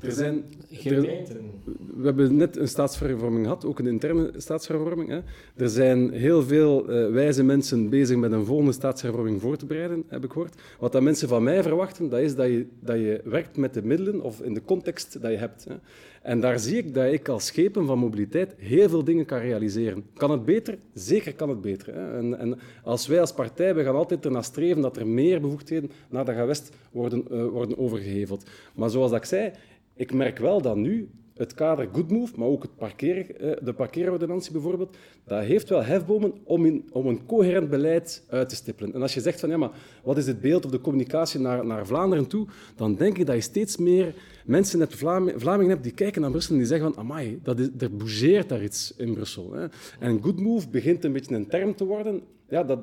er 0.00 0.12
zijn, 0.12 0.44
gemeenten. 0.70 1.50
we 1.96 2.04
hebben 2.04 2.36
net 2.36 2.56
een 2.56 2.68
staatsvervorming 2.68 3.44
gehad, 3.44 3.64
ook 3.64 3.78
een 3.78 3.86
interne 3.86 4.32
staatsvervorming. 4.36 5.08
Hè. 5.08 5.20
Er 5.56 5.68
zijn 5.68 6.12
heel 6.12 6.42
veel 6.42 6.90
uh, 6.90 7.12
wijze 7.12 7.42
mensen 7.42 7.88
bezig 7.88 8.16
met 8.16 8.32
een 8.32 8.44
volgende 8.44 8.72
staatshervorming 8.72 9.40
voor 9.40 9.56
te 9.56 9.66
bereiden, 9.66 10.04
heb 10.06 10.24
ik 10.24 10.32
gehoord. 10.32 10.54
Wat 10.78 10.92
dat 10.92 11.02
mensen 11.02 11.28
van 11.28 11.42
mij 11.42 11.62
verwachten, 11.62 12.08
dat 12.08 12.20
is 12.20 12.34
dat 12.34 12.46
je, 12.46 12.66
dat 12.80 12.96
je 12.96 13.20
werkt 13.24 13.56
met 13.56 13.74
de 13.74 13.82
middelen 13.82 14.20
of 14.20 14.40
in 14.40 14.54
de 14.54 14.64
context 14.64 15.22
dat 15.22 15.30
je 15.30 15.36
hebt. 15.36 15.64
Hè. 15.64 15.74
En 16.22 16.40
daar 16.40 16.58
zie 16.58 16.76
ik 16.76 16.94
dat 16.94 17.12
ik 17.12 17.28
als 17.28 17.46
schepen 17.46 17.86
van 17.86 17.98
mobiliteit 17.98 18.54
heel 18.56 18.88
veel 18.88 19.04
dingen 19.04 19.24
kan 19.24 19.38
realiseren. 19.38 20.04
Kan 20.14 20.30
het 20.30 20.44
beter? 20.44 20.78
Zeker 20.94 21.34
kan 21.34 21.48
het 21.48 21.60
beter. 21.60 21.94
Hè. 21.94 22.18
En, 22.18 22.38
en, 22.38 22.58
als 22.84 23.06
wij 23.06 23.20
als 23.20 23.32
partij, 23.32 23.74
we 23.74 23.84
gaan 23.84 23.94
altijd 23.94 24.24
ernaar 24.24 24.44
streven 24.44 24.82
dat 24.82 24.96
er 24.96 25.06
meer 25.06 25.40
bevoegdheden 25.40 25.90
naar 26.08 26.24
de 26.24 26.34
gewest 26.34 26.70
worden, 26.90 27.24
uh, 27.30 27.46
worden 27.46 27.78
overgeheveld. 27.78 28.50
Maar 28.74 28.90
zoals 28.90 29.12
ik 29.12 29.24
zei, 29.24 29.52
ik 30.00 30.12
merk 30.12 30.38
wel 30.38 30.62
dat 30.62 30.76
nu 30.76 31.08
het 31.34 31.54
kader 31.54 31.88
Good 31.92 32.10
Move, 32.10 32.32
maar 32.36 32.48
ook 32.48 32.62
het 32.62 32.94
eh, 33.02 33.52
de 33.62 33.72
parkeerordonnantie 33.72 34.52
bijvoorbeeld, 34.52 34.96
dat 35.24 35.42
heeft 35.42 35.68
wel 35.68 35.84
hefbomen 35.84 36.32
om, 36.44 36.66
in, 36.66 36.88
om 36.92 37.06
een 37.06 37.26
coherent 37.26 37.70
beleid 37.70 38.24
uit 38.28 38.48
te 38.48 38.54
stippelen. 38.54 38.94
En 38.94 39.02
als 39.02 39.14
je 39.14 39.20
zegt 39.20 39.40
van 39.40 39.48
ja, 39.48 39.56
maar 39.56 39.70
wat 40.02 40.16
is 40.16 40.26
het 40.26 40.40
beeld 40.40 40.64
of 40.64 40.70
de 40.70 40.80
communicatie 40.80 41.40
naar, 41.40 41.66
naar 41.66 41.86
Vlaanderen 41.86 42.26
toe, 42.26 42.46
dan 42.76 42.94
denk 42.94 43.18
ik 43.18 43.26
dat 43.26 43.34
je 43.34 43.40
steeds 43.40 43.76
meer 43.76 44.14
mensen 44.44 44.80
uit 44.80 44.94
Vlamingen 45.36 45.68
hebt 45.68 45.82
die 45.82 45.92
kijken 45.92 46.20
naar 46.20 46.30
Brussel 46.30 46.52
en 46.52 46.58
die 46.58 46.68
zeggen 46.68 46.94
van 46.94 47.02
amai, 47.02 47.40
dat 47.42 47.58
er 47.78 47.96
bougeert 47.96 48.48
daar 48.48 48.62
iets 48.62 48.94
in 48.96 49.14
Brussel. 49.14 49.52
Hè. 49.52 49.66
En 49.98 50.22
Good 50.22 50.40
Move 50.40 50.68
begint 50.68 51.04
een 51.04 51.12
beetje 51.12 51.34
een 51.34 51.48
term 51.48 51.74
te 51.74 51.84
worden. 51.84 52.22
Ja, 52.48 52.64
dat 52.64 52.78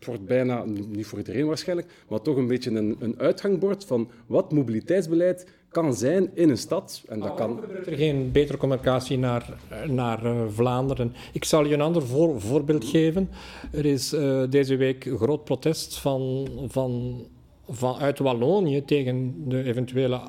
wordt 0.00 0.24
bijna, 0.24 0.64
niet 0.64 1.06
voor 1.06 1.18
iedereen 1.18 1.46
waarschijnlijk, 1.46 1.88
maar 2.08 2.20
toch 2.20 2.36
een 2.36 2.46
beetje 2.46 2.70
een, 2.70 2.96
een 2.98 3.18
uitgangbord 3.18 3.84
van 3.84 4.10
wat 4.26 4.52
mobiliteitsbeleid 4.52 5.46
kan 5.82 5.94
zijn 5.94 6.30
in 6.34 6.48
een 6.48 6.58
stad. 6.58 7.02
En 7.08 7.20
dat 7.20 7.34
kan... 7.34 7.60
Er 7.86 7.96
geen 7.96 8.32
betere 8.32 8.58
communicatie 8.58 9.18
naar, 9.18 9.58
naar 9.86 10.24
uh, 10.24 10.42
Vlaanderen. 10.48 11.14
Ik 11.32 11.44
zal 11.44 11.64
je 11.64 11.74
een 11.74 11.80
ander 11.80 12.06
voor, 12.06 12.40
voorbeeld 12.40 12.84
geven. 12.84 13.28
Er 13.72 13.86
is 13.86 14.12
uh, 14.12 14.42
deze 14.50 14.76
week 14.76 15.04
een 15.04 15.18
groot 15.18 15.44
protest 15.44 15.98
van, 15.98 16.48
van, 16.68 17.22
vanuit 17.68 18.18
Wallonië 18.18 18.84
tegen 18.84 19.34
de 19.48 19.62
eventuele 19.62 20.20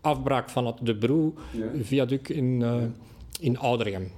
afbraak 0.00 0.50
van 0.50 0.66
het 0.66 0.76
De 0.82 0.96
Broe-viaduct 0.96 2.30
in... 2.30 2.60
Uh, 2.60 2.74
in 3.42 3.58
Ouderium. 3.58 4.10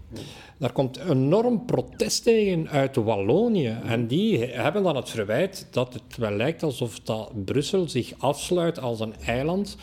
Daar 0.58 0.72
komt 0.72 0.98
enorm 0.98 1.64
protest 1.64 2.22
tegen 2.22 2.68
uit 2.68 2.96
Wallonië. 2.96 3.78
En 3.84 4.06
die 4.06 4.44
hebben 4.44 4.82
dan 4.82 4.96
het 4.96 5.10
verwijt 5.10 5.66
dat 5.70 5.92
het 5.92 6.16
wel 6.16 6.30
lijkt 6.30 6.62
alsof 6.62 7.00
dat 7.00 7.44
Brussel 7.44 7.88
zich 7.88 8.12
afsluit 8.18 8.80
als 8.80 9.00
een 9.00 9.14
eiland. 9.26 9.76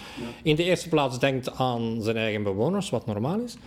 In 0.44 0.56
de 0.56 0.64
eerste 0.64 0.90
plaats 0.90 1.20
denkt 1.20 1.54
aan 1.54 2.02
zijn 2.02 2.18
eigen 2.18 2.44
bewoners, 2.44 2.90
wat 2.90 3.06
normaal 3.06 3.40
is. 3.40 3.58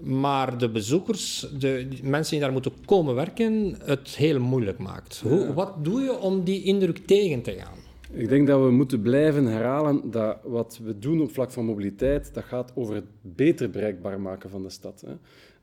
Maar 0.00 0.58
de 0.58 0.68
bezoekers, 0.68 1.46
de 1.58 1.88
mensen 2.02 2.32
die 2.32 2.40
daar 2.40 2.52
moeten 2.52 2.72
komen 2.84 3.14
werken, 3.14 3.76
het 3.84 4.16
heel 4.16 4.40
moeilijk 4.40 4.78
maakt. 4.78 5.20
Hoe, 5.22 5.54
wat 5.54 5.84
doe 5.84 6.00
je 6.00 6.18
om 6.18 6.44
die 6.44 6.62
indruk 6.62 7.06
tegen 7.06 7.42
te 7.42 7.52
gaan? 7.52 7.78
Ik 8.12 8.28
denk 8.28 8.46
dat 8.46 8.64
we 8.64 8.70
moeten 8.70 9.00
blijven 9.02 9.46
herhalen 9.46 10.10
dat 10.10 10.38
wat 10.44 10.80
we 10.84 10.98
doen 10.98 11.20
op 11.20 11.32
vlak 11.32 11.50
van 11.50 11.64
mobiliteit, 11.64 12.34
dat 12.34 12.44
gaat 12.44 12.72
over 12.74 12.94
het 12.94 13.04
beter 13.20 13.70
bereikbaar 13.70 14.20
maken 14.20 14.50
van 14.50 14.62
de 14.62 14.70
stad. 14.70 15.04
Hè. 15.06 15.14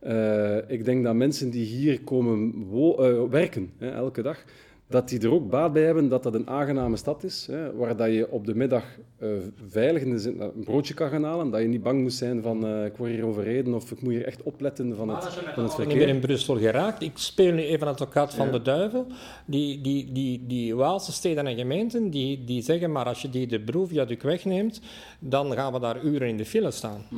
Uh, 0.03 0.63
ik 0.67 0.85
denk 0.85 1.03
dat 1.03 1.15
mensen 1.15 1.49
die 1.49 1.65
hier 1.65 2.01
komen 2.01 2.67
uh, 2.71 3.23
werken 3.29 3.71
hè, 3.77 3.89
elke 3.89 4.21
dag, 4.21 4.43
dat 4.89 5.09
die 5.09 5.19
er 5.19 5.33
ook 5.33 5.49
baat 5.49 5.73
bij 5.73 5.83
hebben 5.83 6.09
dat 6.09 6.23
dat 6.23 6.33
een 6.33 6.49
aangename 6.49 6.97
stad 6.97 7.23
is, 7.23 7.47
hè, 7.51 7.75
waar 7.75 7.95
dat 7.95 8.13
je 8.13 8.31
op 8.31 8.45
de 8.45 8.55
middag 8.55 8.83
uh, 9.19 9.29
veilig 9.67 10.01
in 10.01 10.09
de 10.09 10.19
zin, 10.19 10.41
een 10.41 10.63
broodje 10.63 10.93
kan 10.93 11.09
gaan 11.09 11.23
halen, 11.23 11.49
dat 11.49 11.61
je 11.61 11.67
niet 11.67 11.83
bang 11.83 12.01
moet 12.01 12.13
zijn 12.13 12.41
van 12.41 12.65
uh, 12.65 12.85
ik 12.85 12.95
word 12.97 13.11
hier 13.11 13.25
overreden 13.25 13.73
of 13.73 13.91
ik 13.91 14.01
moet 14.01 14.11
hier 14.11 14.25
echt 14.25 14.43
opletten 14.43 14.95
van 14.95 15.09
het, 15.09 15.23
van 15.53 15.63
het 15.63 15.73
verkeer. 15.73 15.93
Ik 15.93 16.05
ben 16.05 16.15
in 16.15 16.19
Brussel 16.19 16.57
geraakt. 16.57 17.01
Ik 17.01 17.11
speel 17.13 17.53
nu 17.53 17.61
even 17.61 17.87
advocaat 17.87 18.33
van 18.33 18.51
de 18.51 18.61
duivel. 18.61 19.07
Die, 19.45 19.81
die, 19.81 20.11
die, 20.11 20.43
die 20.47 20.75
Waalse 20.75 21.11
steden 21.11 21.47
en 21.47 21.57
gemeenten 21.57 22.09
die, 22.09 22.43
die 22.43 22.61
zeggen 22.61 22.91
maar 22.91 23.05
als 23.05 23.21
je 23.21 23.29
die 23.29 23.47
de 23.47 23.59
broeviaduct 23.59 24.23
wegneemt, 24.23 24.81
dan 25.19 25.53
gaan 25.53 25.73
we 25.73 25.79
daar 25.79 26.03
uren 26.03 26.27
in 26.27 26.37
de 26.37 26.45
file 26.45 26.71
staan. 26.71 27.01
Hm. 27.09 27.15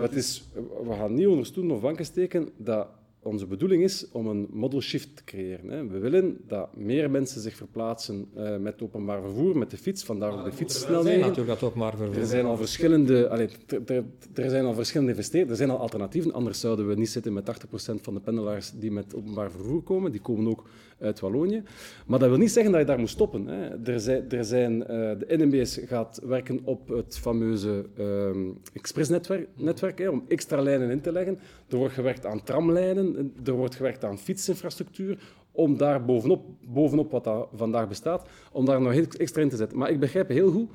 Het 0.00 0.14
is, 0.14 0.44
we 0.86 0.94
gaan 0.98 1.14
niet 1.14 1.26
onder 1.26 1.46
stoelen 1.46 1.74
of 1.74 1.80
banken 1.80 2.04
steken 2.04 2.48
dat 2.56 2.86
onze 3.22 3.46
bedoeling 3.46 3.82
is 3.82 4.06
om 4.12 4.26
een 4.26 4.48
model 4.50 4.80
shift 4.80 5.16
te 5.16 5.24
creëren. 5.24 5.68
Hè. 5.68 5.86
We 5.86 5.98
willen 5.98 6.36
dat 6.46 6.76
meer 6.76 7.10
mensen 7.10 7.40
zich 7.40 7.54
verplaatsen 7.54 8.26
uh, 8.36 8.56
met 8.56 8.82
openbaar 8.82 9.20
vervoer, 9.20 9.58
met 9.58 9.70
de 9.70 9.76
fiets, 9.76 10.04
vandaar 10.04 10.32
ook 10.32 10.44
de 10.44 10.52
fietssnelheden. 10.52 11.20
natuurlijk 11.20 11.60
dat 11.60 11.62
openbaar 11.62 11.96
vervoer. 11.96 12.18
Er 12.18 12.26
zijn 12.26 12.44
al 12.44 12.56
verschillende, 12.56 13.28
allee, 13.28 13.48
er, 13.86 14.04
er, 14.34 14.50
zijn 14.50 14.64
al 14.64 14.74
verschillende 14.74 15.12
investeerders, 15.12 15.50
er 15.50 15.66
zijn 15.66 15.70
al 15.70 15.82
alternatieven, 15.82 16.32
anders 16.32 16.60
zouden 16.60 16.88
we 16.88 16.94
niet 16.94 17.10
zitten 17.10 17.32
met 17.32 17.50
80% 17.96 18.00
van 18.00 18.14
de 18.14 18.20
pendelaars 18.20 18.72
die 18.74 18.90
met 18.90 19.14
openbaar 19.14 19.50
vervoer 19.50 19.82
komen. 19.82 20.12
Die 20.12 20.20
komen 20.20 20.50
ook 20.50 20.68
uit 21.02 21.20
Wallonië. 21.20 21.62
Maar 22.06 22.18
dat 22.18 22.28
wil 22.28 22.38
niet 22.38 22.52
zeggen 22.52 22.72
dat 22.72 22.80
je 22.80 22.86
daar 22.86 22.98
moet 22.98 23.08
stoppen. 23.08 23.46
Hè. 23.46 23.92
Er 23.92 24.00
zijn, 24.00 24.30
er 24.30 24.44
zijn, 24.44 24.80
uh, 24.80 24.86
de 24.88 25.26
NMBS 25.28 25.80
gaat 25.84 26.20
werken 26.24 26.60
op 26.64 26.88
het 26.88 27.18
fameuze 27.18 27.86
uh, 27.98 28.50
expressnetwerk 28.72 29.48
netwerk, 29.56 30.10
om 30.10 30.24
extra 30.28 30.62
lijnen 30.62 30.90
in 30.90 31.00
te 31.00 31.12
leggen. 31.12 31.38
Er 31.68 31.76
wordt 31.76 31.94
gewerkt 31.94 32.26
aan 32.26 32.42
tramlijnen, 32.42 33.34
er 33.44 33.52
wordt 33.52 33.74
gewerkt 33.74 34.04
aan 34.04 34.18
fietsinfrastructuur, 34.18 35.18
om 35.52 35.76
daar 35.76 36.04
bovenop, 36.04 36.44
bovenop 36.60 37.10
wat 37.10 37.24
dat 37.24 37.48
vandaag 37.54 37.88
bestaat, 37.88 38.28
om 38.52 38.64
daar 38.64 38.80
nog 38.80 38.92
extra 38.92 39.42
in 39.42 39.48
te 39.48 39.56
zetten. 39.56 39.78
Maar 39.78 39.90
ik 39.90 40.00
begrijp 40.00 40.28
heel 40.28 40.50
goed 40.50 40.70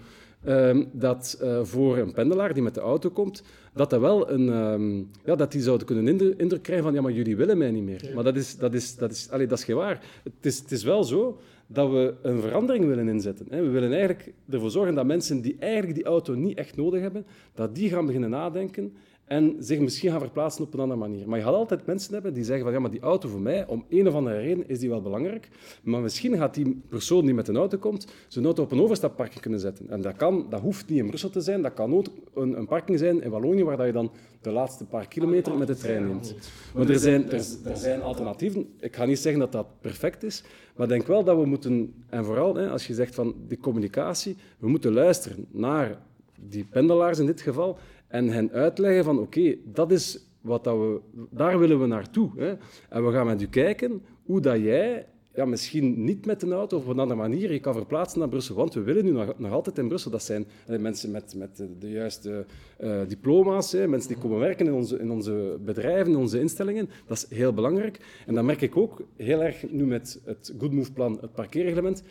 uh, 0.45 0.85
dat 0.91 1.39
uh, 1.41 1.63
voor 1.63 1.97
een 1.97 2.13
pendelaar 2.13 2.53
die 2.53 2.63
met 2.63 2.73
de 2.73 2.79
auto 2.79 3.09
komt, 3.09 3.43
dat 3.73 3.89
dat 3.89 3.99
wel 3.99 4.31
een, 4.31 4.47
um, 4.47 5.09
ja, 5.25 5.35
dat 5.35 5.51
die 5.51 5.61
zouden 5.61 5.87
kunnen 5.87 6.37
indruk 6.37 6.61
krijgen 6.61 6.85
van 6.85 6.93
ja, 6.93 7.01
maar 7.01 7.11
jullie 7.11 7.35
willen 7.35 7.57
mij 7.57 7.71
niet 7.71 7.83
meer. 7.83 8.11
Maar 8.15 8.23
dat 8.23 8.35
is, 8.35 8.57
dat 8.57 8.73
is, 8.73 8.95
dat 8.95 9.11
is, 9.11 9.29
allee, 9.29 9.47
dat 9.47 9.57
is 9.57 9.63
geen 9.63 9.75
waar. 9.75 10.01
Het 10.23 10.45
is, 10.45 10.59
het 10.59 10.71
is 10.71 10.83
wel 10.83 11.03
zo 11.03 11.39
dat 11.67 11.89
we 11.89 12.13
een 12.21 12.41
verandering 12.41 12.85
willen 12.85 13.07
inzetten. 13.07 13.45
Hè. 13.49 13.61
We 13.61 13.69
willen 13.69 13.91
eigenlijk 13.91 14.33
ervoor 14.49 14.71
zorgen 14.71 14.95
dat 14.95 15.05
mensen 15.05 15.41
die 15.41 15.55
eigenlijk 15.59 15.95
die 15.95 16.05
auto 16.05 16.33
niet 16.33 16.57
echt 16.57 16.75
nodig 16.75 17.01
hebben, 17.01 17.25
dat 17.53 17.75
die 17.75 17.89
gaan 17.89 18.05
beginnen 18.05 18.29
nadenken 18.29 18.93
en 19.27 19.55
zich 19.59 19.79
misschien 19.79 20.11
gaan 20.11 20.19
verplaatsen 20.19 20.63
op 20.63 20.73
een 20.73 20.79
andere 20.79 20.99
manier. 20.99 21.27
Maar 21.29 21.37
je 21.37 21.43
gaat 21.43 21.53
altijd 21.53 21.85
mensen 21.85 22.13
hebben 22.13 22.33
die 22.33 22.43
zeggen 22.43 22.63
van 22.63 22.73
ja, 22.73 22.79
maar 22.79 22.91
die 22.91 22.99
auto 22.99 23.29
voor 23.29 23.39
mij, 23.39 23.67
om 23.67 23.85
een 23.89 24.07
of 24.07 24.13
andere 24.13 24.37
reden 24.37 24.69
is 24.69 24.79
die 24.79 24.89
wel 24.89 25.01
belangrijk, 25.01 25.49
maar 25.83 26.01
misschien 26.01 26.37
gaat 26.37 26.53
die 26.53 26.81
persoon 26.89 27.25
die 27.25 27.33
met 27.33 27.47
een 27.47 27.55
auto 27.55 27.77
komt, 27.77 28.07
zijn 28.27 28.45
auto 28.45 28.63
op 28.63 28.71
een 28.71 28.81
overstapparking 28.81 29.41
kunnen 29.41 29.59
zetten. 29.59 29.89
En 29.89 30.01
dat, 30.01 30.15
kan, 30.15 30.45
dat 30.49 30.61
hoeft 30.61 30.89
niet 30.89 30.99
in 30.99 31.07
Brussel 31.07 31.29
te 31.29 31.41
zijn, 31.41 31.61
dat 31.61 31.73
kan 31.73 31.93
ook 31.93 32.05
een, 32.33 32.57
een 32.57 32.67
parking 32.67 32.99
zijn 32.99 33.21
in 33.21 33.29
Wallonië, 33.29 33.63
waar 33.63 33.85
je 33.85 33.91
dan 33.91 34.11
de 34.41 34.51
laatste 34.51 34.85
paar 34.85 35.07
kilometer 35.07 35.57
met 35.57 35.67
de 35.67 35.75
trein 35.75 36.07
neemt. 36.07 36.35
Maar 36.73 36.89
er 36.89 36.99
zijn, 36.99 37.31
er, 37.31 37.45
er 37.63 37.77
zijn 37.77 38.01
alternatieven. 38.01 38.73
Ik 38.79 38.95
ga 38.95 39.05
niet 39.05 39.19
zeggen 39.19 39.41
dat 39.41 39.51
dat 39.51 39.67
perfect 39.81 40.23
is, 40.23 40.43
maar 40.75 40.85
ik 40.85 40.91
denk 40.91 41.07
wel 41.07 41.23
dat 41.23 41.37
we 41.37 41.45
moeten, 41.45 41.93
en 42.09 42.25
vooral 42.25 42.55
hè, 42.55 42.69
als 42.69 42.87
je 42.87 42.93
zegt 42.93 43.15
van 43.15 43.35
die 43.47 43.57
communicatie, 43.57 44.35
we 44.59 44.69
moeten 44.69 44.93
luisteren 44.93 45.45
naar 45.51 45.97
die 46.39 46.65
pendelaars 46.65 47.19
in 47.19 47.25
dit 47.25 47.41
geval 47.41 47.77
en 48.07 48.27
hen 48.27 48.51
uitleggen 48.51 49.03
van 49.03 49.19
oké, 49.19 49.55
dat 49.63 49.91
is 49.91 50.25
wat 50.41 50.63
dat 50.63 50.77
we, 50.77 50.99
daar 51.29 51.59
willen 51.59 51.79
we 51.79 51.85
naartoe. 51.85 52.31
Hè. 52.35 52.53
En 52.89 53.05
we 53.05 53.11
gaan 53.11 53.25
met 53.25 53.41
u 53.41 53.47
kijken 53.47 54.01
hoe 54.23 54.41
dat 54.41 54.59
jij 54.59 55.05
ja, 55.37 55.45
misschien 55.45 56.03
niet 56.03 56.25
met 56.25 56.41
een 56.41 56.51
auto 56.51 56.77
of 56.77 56.83
op 56.83 56.89
een 56.89 56.99
andere 56.99 57.19
manier 57.19 57.51
je 57.51 57.59
kan 57.59 57.73
verplaatsen 57.73 58.19
naar 58.19 58.29
Brussel. 58.29 58.55
Want 58.55 58.73
we 58.73 58.81
willen 58.81 59.05
nu 59.05 59.11
nog, 59.11 59.33
nog 59.37 59.51
altijd 59.51 59.77
in 59.77 59.87
Brussel. 59.87 60.11
Dat 60.11 60.23
zijn 60.23 60.47
eh, 60.67 60.79
mensen 60.79 61.11
met, 61.11 61.35
met 61.35 61.67
de, 61.79 61.89
juiste 61.89 62.45
uh, 62.79 63.01
diploma's, 63.07 63.71
hè, 63.71 63.87
mensen 63.87 64.09
die 64.09 64.17
komen 64.17 64.39
werken 64.39 64.65
in 64.65 64.73
onze, 64.73 64.99
in 64.99 65.11
onze 65.11 65.57
bedrijven, 65.65 66.11
in 66.11 66.17
onze 66.17 66.39
instellingen. 66.39 66.89
Dat 67.07 67.17
is 67.17 67.37
heel 67.37 67.53
belangrijk. 67.53 67.99
En 68.25 68.35
dat 68.35 68.43
merk 68.43 68.61
ik 68.61 68.77
ook 68.77 69.01
heel 69.15 69.43
erg 69.43 69.69
nu 69.69 69.85
met 69.85 70.21
het 70.25 70.53
Good 70.59 70.71
Move 70.71 70.93
plan, 70.93 71.17
het 71.21 71.33
parkeerreglement. 71.33 72.03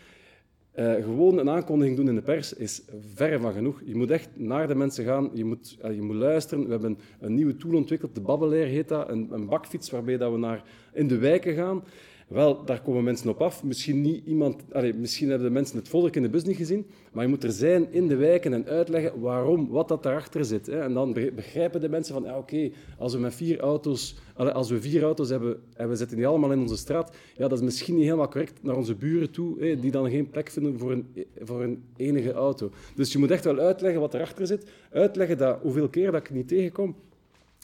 Uh, 0.79 0.95
gewoon 0.95 1.39
een 1.39 1.51
aankondiging 1.51 1.97
doen 1.97 2.09
in 2.09 2.15
de 2.15 2.23
pers 2.23 2.53
is 2.53 2.83
verre 3.15 3.39
van 3.39 3.53
genoeg. 3.53 3.83
Je 3.85 3.95
moet 3.95 4.11
echt 4.11 4.29
naar 4.35 4.69
de 4.69 4.75
mensen 4.75 5.05
gaan, 5.05 5.31
je 5.33 5.45
moet, 5.45 5.79
uh, 5.85 5.95
je 5.95 6.03
moet 6.03 6.17
luisteren. 6.17 6.65
We 6.65 6.71
hebben 6.71 6.99
een 7.21 7.35
nieuwe 7.35 7.57
tool 7.57 7.75
ontwikkeld, 7.75 8.15
de 8.15 8.21
Babbelair 8.21 8.67
heet 8.67 8.89
dat, 8.89 9.09
een, 9.09 9.29
een 9.31 9.47
bakfiets 9.47 9.91
waarbij 9.91 10.17
dat 10.17 10.33
we 10.33 10.39
naar 10.39 10.65
in 10.93 11.09
de 11.09 11.19
wijken 11.19 11.55
gaan. 11.55 11.85
Wel, 12.27 12.65
daar 12.65 12.83
komen 12.83 13.05
mensen 13.05 13.29
op 13.31 13.43
af. 13.43 13.65
Misschien, 13.65 14.01
niet 14.01 14.27
iemand, 14.27 14.63
misschien 14.95 15.29
hebben 15.29 15.47
de 15.47 15.53
mensen 15.53 15.77
het 15.77 15.89
volk 15.89 16.17
in 16.17 16.23
de 16.23 16.29
bus 16.29 16.45
niet 16.45 16.57
gezien, 16.57 16.87
maar 17.13 17.25
je 17.25 17.31
moet 17.31 17.45
er 17.45 17.53
zijn 17.53 17.93
in 17.93 18.09
de 18.09 18.17
wijken 18.17 18.53
en 18.53 18.67
uitleggen 18.67 19.21
waarom, 19.21 19.69
wat 19.69 19.89
dat 19.89 20.03
daarachter 20.03 20.45
zit. 20.45 20.67
Hè. 20.67 20.81
En 20.81 20.95
dan 20.95 21.13
begrijpen 21.13 21.81
de 21.81 21.89
mensen 21.89 22.15
van, 22.15 22.23
ja, 22.23 22.39
oké, 22.39 22.71
als 22.99 23.13
we 23.13 23.19
met 23.19 23.35
vier 23.35 23.61
auto's, 23.61 24.17
als 24.35 24.71
we 24.71 24.81
vier 24.81 25.03
auto's 25.03 25.29
hebben 25.29 25.63
en 25.77 25.89
we 25.89 25.97
zetten 25.97 26.17
die 26.17 26.27
allemaal 26.27 26.53
in 26.53 26.61
onze 26.61 26.77
straat, 26.77 27.17
ja, 27.37 27.49
dat 27.49 27.59
is 27.59 27.65
misschien 27.65 27.95
niet 27.95 28.05
helemaal 28.05 28.29
correct 28.29 28.63
naar 28.63 28.77
onze 28.77 28.95
buren 28.95 29.31
toe, 29.31 29.61
hè, 29.61 29.81
die 29.81 29.91
dan 29.91 30.11
geen 30.11 30.31
plek 30.31 30.51
vinden 30.51 30.79
voor 30.79 30.93
een, 30.93 31.07
voor 31.41 31.63
een 31.63 31.83
enige 31.97 32.33
auto. 32.33 32.71
Dus 32.95 33.13
je 33.13 33.19
moet 33.19 33.31
echt 33.31 33.45
wel 33.45 33.59
uitleggen 33.59 34.01
wat 34.01 34.15
erachter 34.15 34.47
zit, 34.47 34.71
uitleggen 34.91 35.39
dat 35.39 35.59
hoeveel 35.63 35.89
keer 35.89 36.13
dat 36.13 36.21
ik 36.21 36.31
niet 36.31 36.49
tegenkom, 36.49 36.97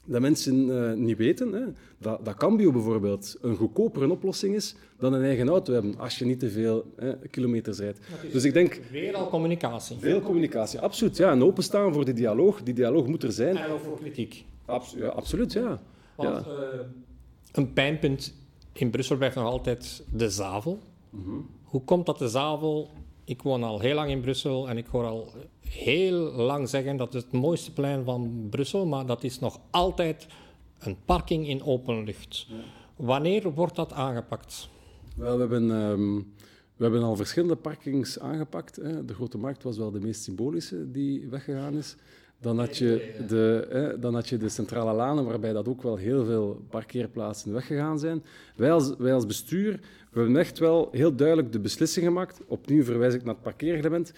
dat 0.04 0.21
mensen 0.21 0.66
uh, 0.66 0.92
niet 0.92 1.16
weten. 1.16 1.52
Hè. 1.52 1.62
Dat, 1.99 2.25
dat 2.25 2.35
Cambio 2.35 2.73
bijvoorbeeld 2.73 3.37
een 3.40 3.56
goedkopere 3.56 4.11
oplossing 4.11 4.54
is 4.54 4.75
dan 4.99 5.12
een 5.12 5.23
eigen 5.23 5.49
auto 5.49 5.73
hebben, 5.73 5.99
als 5.99 6.18
je 6.18 6.25
niet 6.25 6.38
te 6.38 6.50
veel 6.50 6.92
hè, 6.97 7.18
kilometers 7.28 7.78
rijdt. 7.78 7.99
Dus 8.32 8.44
ik 8.44 8.52
denk... 8.52 8.80
Veel 8.90 9.14
al 9.14 9.28
communicatie. 9.28 9.97
Veel 9.99 10.21
communicatie, 10.21 10.80
absoluut. 10.80 11.16
Ja, 11.16 11.30
en 11.30 11.42
openstaan 11.42 11.92
voor 11.92 12.04
die 12.04 12.14
dialoog. 12.14 12.62
Die 12.62 12.75
dialoog 12.75 13.06
moet 13.06 13.23
er 13.23 13.32
zijn. 13.32 13.56
En 13.56 13.71
ook 13.71 13.80
voor 13.80 13.99
kritiek. 13.99 14.44
Abs 14.64 14.94
ja, 14.97 15.09
absoluut, 15.09 15.52
ja. 15.52 15.80
Want 16.14 16.44
ja. 16.44 16.52
Uh, 16.52 16.80
een 17.52 17.73
pijnpunt 17.73 18.35
in 18.73 18.90
Brussel 18.90 19.16
blijft 19.16 19.37
nog 19.37 19.44
altijd 19.44 20.04
de 20.12 20.30
zavel. 20.30 20.78
Mm 21.11 21.25
-hmm. 21.25 21.47
Hoe 21.62 21.85
komt 21.85 22.06
dat 22.06 22.18
de 22.18 22.28
zavel... 22.28 22.90
Ik 23.25 23.43
woon 23.43 23.62
al 23.62 23.81
heel 23.81 23.95
lang 23.95 24.11
in 24.11 24.21
Brussel 24.21 24.69
en 24.69 24.76
ik 24.76 24.87
hoor 24.87 25.05
al 25.05 25.33
heel 25.61 26.17
lang 26.33 26.69
zeggen 26.69 26.97
dat 26.97 27.12
het 27.12 27.23
het 27.23 27.33
mooiste 27.33 27.73
plein 27.73 28.05
van 28.05 28.47
Brussel, 28.50 28.87
maar 28.87 29.07
dat 29.07 29.25
is 29.25 29.38
nog 29.38 29.61
altijd 29.71 30.26
een 30.79 30.97
parking 31.05 31.49
in 31.49 31.62
open 31.62 32.05
lucht. 32.05 32.47
Wanneer 32.97 33.55
wordt 33.55 33.76
dat 33.76 33.93
aangepakt? 33.93 34.69
Wel, 35.17 35.35
we 35.35 35.41
hebben, 35.41 35.71
um, 35.71 36.35
we 36.76 36.83
hebben 36.83 37.02
al 37.02 37.17
verschillende 37.17 37.57
parkings 37.57 38.19
aangepakt. 38.19 38.76
Hè. 38.76 39.05
De 39.05 39.14
Grote 39.14 39.38
Markt 39.38 39.62
was 39.62 39.76
wel 39.76 39.91
de 39.91 40.00
meest 40.00 40.23
symbolische 40.23 40.91
die 40.91 41.29
weggegaan 41.29 41.76
is. 41.76 41.97
Dan 42.42 42.58
had, 42.58 42.78
je 42.78 43.14
de, 43.28 43.66
hè, 43.70 43.99
dan 43.99 44.14
had 44.14 44.28
je 44.28 44.37
de 44.37 44.49
centrale 44.49 44.92
lanen, 44.92 45.25
waarbij 45.25 45.52
dat 45.52 45.68
ook 45.68 45.82
wel 45.82 45.96
heel 45.96 46.25
veel 46.25 46.62
parkeerplaatsen 46.70 47.52
weggegaan 47.52 47.99
zijn. 47.99 48.22
Wij 48.56 48.72
als, 48.72 48.96
wij 48.99 49.14
als 49.14 49.26
bestuur 49.26 49.80
we 50.11 50.20
hebben 50.20 50.37
echt 50.37 50.58
wel 50.58 50.88
heel 50.92 51.14
duidelijk 51.14 51.52
de 51.52 51.61
beslissing 51.61 52.06
gemaakt. 52.06 52.40
Opnieuw 52.46 52.84
verwijs 52.84 53.14
ik 53.14 53.25
naar 53.25 53.34
het 53.34 53.42
parkeerreglement 53.42 54.12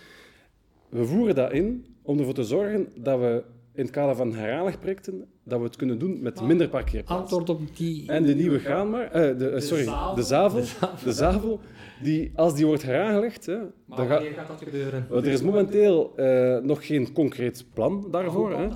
we 0.94 1.04
voeren 1.04 1.34
dat 1.34 1.52
in 1.52 1.86
om 2.02 2.18
ervoor 2.18 2.34
te 2.34 2.44
zorgen 2.44 2.88
dat 2.96 3.18
we 3.18 3.42
in 3.74 3.82
het 3.82 3.90
kader 3.90 4.16
van 4.16 4.34
herhalig 4.34 4.78
projecten 4.78 5.24
dat 5.44 5.58
we 5.58 5.64
het 5.64 5.76
kunnen 5.76 5.98
doen 5.98 6.22
met 6.22 6.40
minder 6.40 6.68
parkeerplaatsen. 6.68 7.36
Antwoord 7.36 7.50
op 7.50 7.76
die... 7.76 8.08
En 8.08 8.24
de 8.24 8.34
nieuwe 8.34 8.58
Gaanmar, 8.58 9.04
uh, 9.04 9.38
de, 9.38 9.52
uh, 9.54 9.60
sorry, 9.60 9.84
de 10.14 10.22
zavel, 10.22 10.62
de 11.04 11.12
zavel, 11.12 11.60
die, 12.02 12.32
als 12.34 12.54
die 12.54 12.66
wordt 12.66 12.82
heraangelegd... 12.82 13.46
Hè, 13.46 13.56
maar 13.56 13.98
dan 13.98 14.08
wanneer 14.08 14.32
gaat 14.32 14.48
dat 14.48 14.62
gebeuren? 14.62 15.06
Er 15.10 15.26
is 15.26 15.42
momenteel 15.42 16.12
uh, 16.16 16.58
nog 16.58 16.86
geen 16.86 17.12
concreet 17.12 17.64
plan 17.72 18.08
daarvoor. 18.10 18.52
Hè 18.58 18.68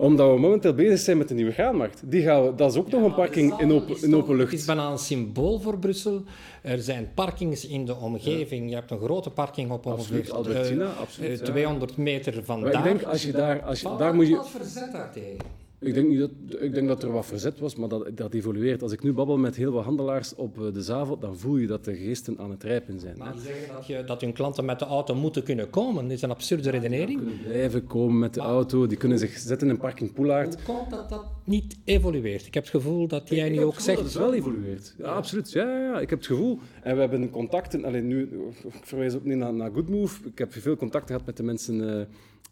omdat 0.00 0.30
we 0.34 0.40
momenteel 0.40 0.74
bezig 0.74 0.98
zijn 0.98 1.18
met 1.18 1.28
de 1.28 1.34
nieuwe 1.34 1.52
graanmarkt. 1.52 2.02
Die 2.04 2.22
gaan 2.22 2.44
we, 2.44 2.54
dat 2.54 2.72
is 2.72 2.78
ook 2.78 2.90
nog 2.90 3.02
een 3.02 3.14
parking 3.14 3.60
in 3.60 3.72
open, 3.72 4.02
in 4.02 4.16
open 4.16 4.36
lucht. 4.36 4.50
Het 4.50 4.60
is 4.60 4.66
bijna 4.66 4.90
een 4.90 4.98
symbool 4.98 5.60
voor 5.60 5.78
Brussel. 5.78 6.22
Er 6.62 6.82
zijn 6.82 7.10
parkings 7.14 7.66
in 7.66 7.84
de 7.84 7.96
omgeving. 7.96 8.68
Je 8.68 8.74
hebt 8.74 8.90
een 8.90 8.98
grote 8.98 9.30
parking 9.30 9.70
op 9.70 9.86
ongeveer 9.86 10.32
Albertina, 10.32 10.86
absoluut, 11.00 11.44
200 11.44 11.96
meter 11.96 12.44
vandaan. 12.44 12.72
ik 12.72 12.82
denk, 12.82 13.02
als 13.02 13.22
je 13.22 13.32
daar... 13.32 13.62
Als 13.62 13.80
je, 13.80 13.94
daar 13.98 14.14
moet 14.14 14.28
je... 14.28 14.40
Verzet 14.44 14.92
daartegen? 14.92 15.59
Ik 15.82 15.94
denk, 15.94 16.08
niet 16.08 16.18
dat, 16.18 16.30
ik 16.60 16.74
denk 16.74 16.88
dat 16.88 17.02
er 17.02 17.12
wat 17.12 17.26
verzet 17.26 17.58
was, 17.58 17.76
maar 17.76 17.88
dat, 17.88 18.10
dat 18.14 18.34
evolueert. 18.34 18.82
Als 18.82 18.92
ik 18.92 19.02
nu 19.02 19.12
babbel 19.12 19.38
met 19.38 19.56
heel 19.56 19.72
wat 19.72 19.84
handelaars 19.84 20.34
op 20.34 20.58
eh, 20.58 20.72
de 20.72 20.82
Zavel, 20.82 21.18
dan 21.18 21.36
voel 21.36 21.56
je 21.56 21.66
dat 21.66 21.84
de 21.84 21.94
geesten 21.94 22.38
aan 22.38 22.50
het 22.50 22.62
rijpen 22.62 23.00
zijn. 23.00 23.18
Maar 23.18 23.34
zeggen 23.36 23.74
dat, 23.74 23.86
je, 23.86 24.04
dat 24.04 24.20
hun 24.20 24.32
klanten 24.32 24.64
met 24.64 24.78
de 24.78 24.84
auto 24.84 25.14
moeten 25.14 25.42
kunnen 25.42 25.70
komen. 25.70 26.02
Dat 26.02 26.12
is 26.12 26.22
een 26.22 26.30
absurde 26.30 26.70
redenering. 26.70 27.18
Die 27.18 27.28
kunnen 27.28 27.44
blijven 27.44 27.86
komen 27.86 28.18
met 28.18 28.34
de 28.34 28.40
auto, 28.40 28.86
die 28.86 28.98
kunnen 28.98 29.18
zich 29.18 29.38
zetten 29.38 29.68
in 29.68 29.78
parking 29.78 30.12
Poelaert. 30.12 30.54
Hoe 30.54 30.76
komt 30.76 30.90
dat 30.90 31.08
dat 31.08 31.24
niet 31.44 31.76
evolueert? 31.84 32.46
Ik 32.46 32.54
heb 32.54 32.62
het 32.62 32.72
gevoel 32.72 33.06
dat 33.06 33.28
jij 33.28 33.48
nu 33.48 33.64
ook 33.64 33.80
zegt... 33.80 33.98
dat 33.98 34.06
het 34.06 34.16
wel 34.16 34.34
evolueert. 34.34 34.94
Ja, 34.98 35.04
absoluut. 35.04 35.52
Ja, 35.52 35.78
ja, 35.78 36.00
ik 36.00 36.10
heb 36.10 36.18
het 36.18 36.28
gevoel. 36.28 36.58
En 36.82 36.94
we 36.94 37.00
hebben 37.00 37.30
contacten... 37.30 37.84
Alleen 37.84 38.06
nu, 38.06 38.22
ik 38.62 38.84
verwijs 38.84 39.14
ook 39.14 39.24
niet 39.24 39.36
naar, 39.36 39.54
naar 39.54 39.70
Goodmove. 39.70 40.28
Ik 40.28 40.38
heb 40.38 40.52
veel 40.52 40.76
contacten 40.76 41.08
gehad 41.08 41.26
met 41.26 41.36
de 41.36 41.42
mensen... 41.42 41.74
Uh, 41.74 42.02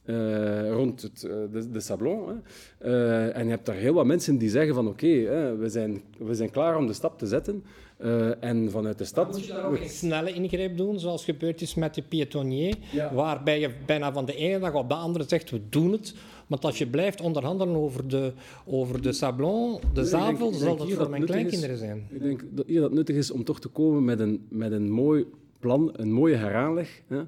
uh, 0.08 0.70
rond 0.70 1.02
het, 1.02 1.22
uh, 1.26 1.32
de, 1.52 1.70
de, 1.70 1.80
Sablon. 1.80 2.28
Hè. 2.28 2.34
Uh, 2.90 3.36
en 3.36 3.44
je 3.44 3.50
hebt 3.50 3.66
daar 3.66 3.74
heel 3.74 3.92
wat 3.92 4.06
mensen 4.06 4.38
die 4.38 4.50
zeggen 4.50 4.74
van 4.74 4.88
oké, 4.88 5.06
okay, 5.06 5.56
we, 5.56 5.68
zijn, 5.68 6.02
we 6.18 6.34
zijn 6.34 6.50
klaar 6.50 6.76
om 6.76 6.86
de 6.86 6.92
stap 6.92 7.18
te 7.18 7.26
zetten. 7.26 7.64
en 8.40 8.70
vanuit 8.70 8.98
de 8.98 9.04
stad... 9.04 9.32
moet 9.32 9.46
je 9.46 9.52
daar 9.52 9.64
ook 9.64 9.80
een 9.80 9.88
snelle 9.88 10.32
ingreep 10.32 10.76
doen, 10.76 11.00
zoals 11.00 11.24
gebeurd 11.24 11.60
is 11.60 11.74
met 11.74 11.94
de 11.94 12.02
piétonnier, 12.02 12.74
ja. 12.92 13.14
waarbij 13.14 13.60
je 13.60 13.70
bijna 13.86 14.12
van 14.12 14.24
de 14.24 14.34
ene 14.34 14.58
dag 14.58 14.74
op 14.74 14.88
de 14.88 14.94
andere 14.94 15.24
zegt 15.28 15.50
we 15.50 15.60
doen 15.68 15.92
het. 15.92 16.14
Maar 16.46 16.58
als 16.58 16.78
je 16.78 16.86
blijft 16.86 17.20
onderhandelen 17.20 17.76
over 17.76 18.08
de, 18.08 18.32
over 18.66 19.02
de 19.02 19.12
Sablon, 19.12 19.80
de 19.92 20.04
zavel, 20.04 20.52
zal 20.52 20.76
dat 20.76 20.92
voor 20.92 21.10
mijn 21.10 21.24
kleinkinderen 21.24 21.74
is, 21.74 21.80
zijn. 21.80 22.06
Ik 22.10 22.22
denk 22.22 22.44
dat 22.50 22.66
hier 22.66 22.80
dat 22.80 22.92
nuttig 22.92 23.16
is 23.16 23.30
om 23.30 23.44
toch 23.44 23.60
te 23.60 23.68
komen 23.68 24.04
met 24.04 24.20
een, 24.20 24.46
met 24.48 24.72
een 24.72 24.90
mooi 24.90 25.26
plan, 25.58 25.90
een 25.92 26.12
mooie 26.12 26.36
heraanleg. 26.36 27.02
Hè. 27.06 27.22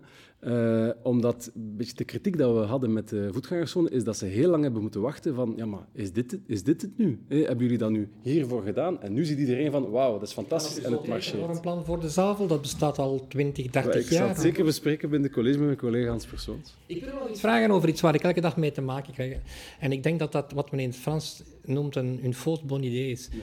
Uh, 0.45 0.91
omdat 1.03 1.51
een 1.55 1.77
beetje 1.77 1.95
de 1.95 2.05
kritiek 2.05 2.39
dat 2.39 2.55
we 2.55 2.61
hadden 2.61 2.93
met 2.93 3.09
de 3.09 3.29
voetgangerszone 3.33 3.91
is 3.91 4.05
dat 4.05 4.17
ze 4.17 4.27
heel 4.27 4.51
lang 4.51 4.63
hebben 4.63 4.83
moeten 4.83 5.01
wachten 5.01 5.35
van 5.35 5.53
ja, 5.57 5.67
maar 5.67 5.87
is 5.93 6.13
dit 6.13 6.31
het, 6.31 6.41
is 6.47 6.63
dit 6.63 6.83
het 6.83 6.99
nu? 6.99 7.19
Eh, 7.29 7.39
hebben 7.39 7.65
jullie 7.65 7.79
dat 7.79 7.91
nu 7.91 8.09
hiervoor 8.23 8.63
gedaan? 8.63 9.03
En 9.03 9.13
nu 9.13 9.25
ziet 9.25 9.39
iedereen 9.39 9.71
van 9.71 9.91
wauw, 9.91 10.13
dat 10.13 10.29
is 10.29 10.33
fantastisch 10.33 10.85
en 10.85 10.93
het 10.93 11.07
marcheert. 11.07 11.39
Voor 11.39 11.51
een 11.51 11.61
plan 11.61 11.85
voor 11.85 12.01
de 12.01 12.09
zavel, 12.09 12.47
dat 12.47 12.61
bestaat 12.61 12.99
al 12.99 13.27
20, 13.29 13.71
30 13.71 13.93
jaar. 13.93 14.03
Ik 14.03 14.09
zal 14.09 14.29
het 14.29 14.41
zeker 14.41 14.65
bespreken 14.65 15.11
binnen 15.11 15.29
de 15.29 15.35
college 15.35 15.57
met 15.59 15.67
mijn 15.67 15.79
collega 15.79 16.09
Hans 16.09 16.27
Persoons. 16.27 16.77
Ik 16.87 17.05
wil 17.05 17.15
wel 17.15 17.31
iets 17.31 17.41
vragen 17.41 17.71
over 17.71 17.89
iets 17.89 18.01
waar 18.01 18.15
ik 18.15 18.23
elke 18.23 18.41
dag 18.41 18.57
mee 18.57 18.73
te 18.73 18.81
maken 18.81 19.13
krijg. 19.13 19.39
En 19.81 19.93
ik 19.93 20.03
denk 20.03 20.19
dat 20.19 20.33
dat 20.33 20.53
wat 20.53 20.71
men 20.71 20.81
in 20.81 20.89
het 20.89 20.99
Frans 20.99 21.43
noemt 21.65 21.97
een, 21.97 22.21
een 22.23 22.35
faute 22.35 22.65
bon 22.67 22.83
idee 22.83 23.11
is. 23.11 23.29
Ja. 23.33 23.41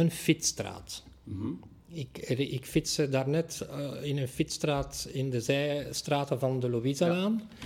Een 0.00 0.10
fietsstraat. 0.10 1.04
Mm 1.24 1.40
-hmm. 1.40 1.58
Ik, 1.96 2.18
ik 2.38 2.64
fietste 2.64 3.08
daarnet 3.08 3.66
uh, 3.70 4.08
in 4.08 4.18
een 4.18 4.28
fietsstraat 4.28 5.08
in 5.12 5.30
de 5.30 5.40
zijstraten 5.40 6.38
van 6.38 6.60
de 6.60 6.70
Louisalaan. 6.70 7.42
Ja. 7.50 7.56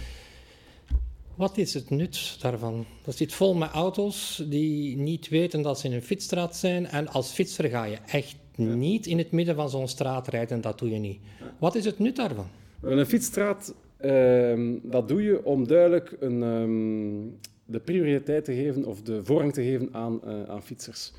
Wat 1.34 1.58
is 1.58 1.74
het 1.74 1.90
nut 1.90 2.36
daarvan? 2.40 2.86
Dat 3.04 3.16
zit 3.16 3.32
vol 3.32 3.54
met 3.54 3.70
auto's 3.70 4.44
die 4.48 4.96
niet 4.96 5.28
weten 5.28 5.62
dat 5.62 5.78
ze 5.78 5.86
in 5.86 5.92
een 5.92 6.02
fietsstraat 6.02 6.56
zijn. 6.56 6.86
En 6.86 7.08
als 7.08 7.30
fietser 7.30 7.68
ga 7.68 7.84
je 7.84 7.98
echt 8.06 8.36
ja. 8.54 8.74
niet 8.74 9.06
in 9.06 9.18
het 9.18 9.30
midden 9.30 9.54
van 9.54 9.70
zo'n 9.70 9.88
straat 9.88 10.28
rijden. 10.28 10.60
Dat 10.60 10.78
doe 10.78 10.90
je 10.90 10.98
niet. 10.98 11.20
Wat 11.58 11.74
is 11.74 11.84
het 11.84 11.98
nut 11.98 12.16
daarvan? 12.16 12.46
Een 12.82 13.06
fietsstraat, 13.06 13.74
uh, 14.00 14.76
dat 14.82 15.08
doe 15.08 15.22
je 15.22 15.44
om 15.44 15.66
duidelijk 15.66 16.16
een, 16.20 16.42
um, 16.42 17.38
de 17.64 17.80
prioriteit 17.80 18.44
te 18.44 18.54
geven 18.54 18.84
of 18.84 19.02
de 19.02 19.24
voorrang 19.24 19.52
te 19.52 19.62
geven 19.62 19.88
aan, 19.92 20.20
uh, 20.24 20.42
aan 20.42 20.62
fietsers. 20.62 21.12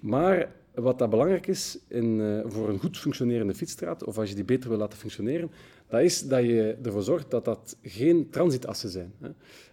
Maar 0.00 0.52
wat 0.74 0.98
dat 0.98 1.10
belangrijk 1.10 1.46
is 1.46 1.78
in, 1.88 2.18
uh, 2.18 2.40
voor 2.44 2.68
een 2.68 2.78
goed 2.78 2.98
functionerende 2.98 3.54
fietsstraat, 3.54 4.04
of 4.04 4.18
als 4.18 4.28
je 4.28 4.34
die 4.34 4.44
beter 4.44 4.68
wil 4.68 4.78
laten 4.78 4.98
functioneren, 4.98 5.50
dat 5.88 6.00
is 6.00 6.22
dat 6.22 6.42
je 6.42 6.76
ervoor 6.82 7.02
zorgt 7.02 7.30
dat 7.30 7.44
dat 7.44 7.76
geen 7.82 8.30
transitassen 8.30 8.90
zijn. 8.90 9.12
Hè. 9.20 9.30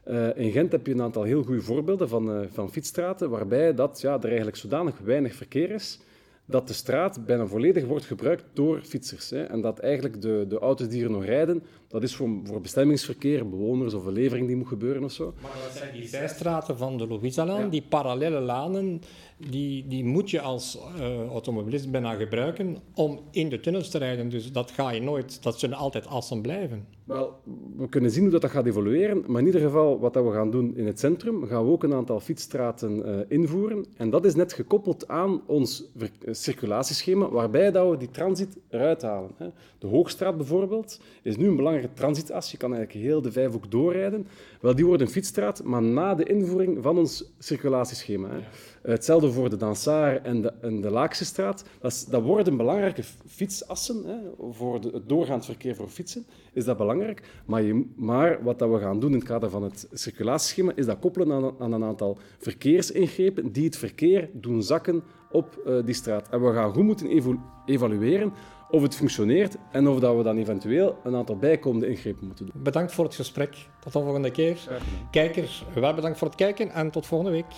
Uh, 0.08 0.46
in 0.46 0.52
Gent 0.52 0.72
heb 0.72 0.88
je 0.88 0.94
een 0.94 1.02
aantal 1.02 1.24
heel 1.24 1.44
goede 1.44 1.62
voorbeelden 1.62 2.10
van, 2.10 2.42
uh, 2.42 2.48
van 2.52 2.72
fietsstraten, 2.72 3.30
waarbij 3.30 3.74
dat, 3.74 4.02
ja, 4.02 4.18
er 4.18 4.26
eigenlijk 4.26 4.58
zodanig 4.58 5.00
weinig 5.04 5.34
verkeer 5.36 5.72
is, 5.72 6.00
dat 6.45 6.67
de 6.67 6.73
straat 6.73 7.25
bijna 7.25 7.45
volledig 7.45 7.86
wordt 7.86 8.06
gebruikt 8.06 8.43
door 8.54 8.82
fietsers. 8.84 9.30
Hè. 9.30 9.43
En 9.43 9.62
dat 9.62 9.80
eigenlijk 9.80 10.21
de, 10.21 10.45
de 10.47 10.60
auto's 10.60 10.88
die 10.88 11.04
er 11.04 11.12
nog 11.12 11.25
rijden, 11.25 11.63
dat 11.88 12.04
is 12.04 12.15
voor, 12.15 12.30
voor 12.43 12.62
bestemmingsverkeer, 12.62 13.49
bewoners 13.49 13.93
of 13.93 14.06
een 14.06 14.13
levering 14.13 14.47
die 14.47 14.56
moet 14.56 14.67
gebeuren 14.67 15.04
of 15.04 15.12
zo. 15.12 15.34
Maar 15.41 15.51
dat 15.63 15.77
zijn 15.77 15.93
die 15.93 16.08
zijstraten 16.08 16.77
van 16.77 16.97
de 16.97 17.08
Louisalaan, 17.08 17.62
ja. 17.62 17.67
die 17.67 17.86
parallele 17.89 18.39
lanen 18.39 19.01
die, 19.49 19.88
die 19.88 20.06
moet 20.06 20.30
je 20.30 20.41
als 20.41 20.77
uh, 20.99 21.27
automobilist 21.27 21.91
bijna 21.91 22.13
gebruiken 22.13 22.77
om 22.93 23.19
in 23.32 23.49
de 23.49 23.60
tunnels 23.60 23.89
te 23.89 23.97
rijden. 23.97 24.30
Dus 24.30 24.51
dat 24.51 24.71
ga 24.71 24.89
je 24.89 25.01
nooit, 25.01 25.43
dat 25.43 25.60
zullen 25.60 25.77
altijd 25.77 26.08
assen 26.08 26.41
blijven. 26.41 26.86
Wel, 27.04 27.40
we 27.78 27.90
kunnen 27.90 28.12
zien 28.12 28.24
hoe 28.24 28.40
dat, 28.40 28.50
gaat 28.50 28.66
evolueren, 28.66 29.24
maar 29.28 29.42
in 29.42 29.46
ieder 29.46 29.62
geval 29.62 30.00
wat 30.00 30.14
dat 30.14 30.24
we 30.24 30.32
gaan 30.32 30.52
doen 30.52 30.76
in 30.76 30.86
het 30.86 31.00
centrum, 31.00 31.46
gaan 31.46 31.66
we 31.66 31.72
ook 31.72 31.84
een 31.84 31.94
aantal 31.94 32.20
fietsstraten 32.20 33.10
uh, 33.10 33.20
invoeren. 33.28 33.86
En 33.98 34.10
dat 34.10 34.26
is 34.26 34.36
net 34.36 34.54
gekoppeld 34.54 35.08
aan 35.08 35.42
ons 35.46 35.92
circulatieschema, 36.26 37.30
waarbij 37.30 37.72
dat 37.72 37.90
we 37.90 37.98
die 37.98 38.12
transit 38.12 38.58
eruit 38.70 39.02
halen. 39.02 39.32
Hè. 39.38 39.48
De 39.80 39.88
Hoogstraat 39.88 40.38
bijvoorbeeld 40.38 41.00
is 41.22 41.38
nu 41.38 41.48
een 41.48 41.56
belangrijke 41.56 41.94
transitas. 41.94 42.52
Je 42.52 42.58
kan 42.58 42.74
eigenlijk 42.74 43.06
heel 43.06 43.22
de 43.22 43.32
Vijfhoek 43.32 43.72
doorrijden. 43.72 44.28
Wel, 44.62 44.76
die 44.76 44.86
wordt 44.86 45.02
een 45.02 45.10
fietsstraat, 45.10 45.64
maar 45.64 45.82
na 45.82 46.16
de 46.16 46.24
invoering 46.24 46.84
van 46.84 46.98
ons 46.98 47.34
circulatieschema. 47.40 48.30
Hè. 48.30 48.40
Hetzelfde 48.92 49.32
voor 49.32 49.50
de 49.50 49.58
Dansaar 49.58 50.22
en 50.24 50.42
de, 50.42 50.54
en 50.62 50.82
de 50.82 50.92
Laakse 50.92 51.26
straat. 51.26 51.64
Dat, 51.80 51.92
is, 51.92 52.06
dat 52.06 52.22
worden 52.22 52.58
belangrijke 52.58 53.04
fietsassen 53.28 54.04
hè, 54.06 54.18
voor 54.52 54.82
de, 54.82 54.90
het 54.94 55.10
doorgaand 55.10 55.46
verkeer 55.46 55.76
voor 55.76 55.88
fietsen. 55.88 56.26
Is 56.54 56.66
dat 56.66 56.78
belangrijk? 56.78 57.00
Maar, 57.46 57.62
je, 57.62 57.86
maar 57.96 58.44
wat 58.44 58.60
dat 58.60 58.70
we 58.70 58.80
gaan 58.80 59.00
doen 59.00 59.12
in 59.12 59.18
het 59.18 59.28
kader 59.28 59.50
van 59.50 59.64
het 59.64 59.88
circulatieschema 59.92 60.72
is 60.76 60.86
dat 60.86 61.00
koppelen 61.00 61.32
aan, 61.32 61.54
aan 61.60 61.72
een 61.72 61.84
aantal 61.84 62.18
verkeersingrepen 62.38 63.52
die 63.52 63.66
het 63.66 63.78
verkeer 63.78 64.30
doen 64.34 64.64
zakken 64.64 65.04
op 65.32 65.62
eh, 65.66 65.76
die 65.86 65.96
straat. 65.96 66.30
En 66.30 66.46
we 66.46 66.54
gaan 66.54 66.74
goed 66.74 66.84
moeten 66.84 67.08
evalueren 67.66 68.34
of 68.70 68.82
het 68.82 68.96
functioneert 68.96 69.58
en 69.72 69.88
of 69.88 70.00
dat 70.00 70.18
we 70.18 70.24
dan 70.24 70.38
eventueel 70.38 70.98
een 71.04 71.16
aantal 71.16 71.38
bijkomende 71.38 71.88
ingrepen 71.88 72.26
moeten 72.26 72.46
doen. 72.46 72.64
Bedankt 72.64 72.92
voor 72.92 73.06
het 73.06 73.16
gesprek. 73.16 73.52
Tot 73.80 73.94
de 73.94 74.00
volgende 74.00 74.32
keer. 74.32 74.58
Kijkers, 75.12 75.66
wel 75.74 75.94
bedankt 75.94 76.18
voor 76.18 76.28
het 76.28 76.38
kijken 76.38 76.70
en 76.70 76.92
tot 76.92 77.06
volgende 77.06 77.32
week. 77.32 77.54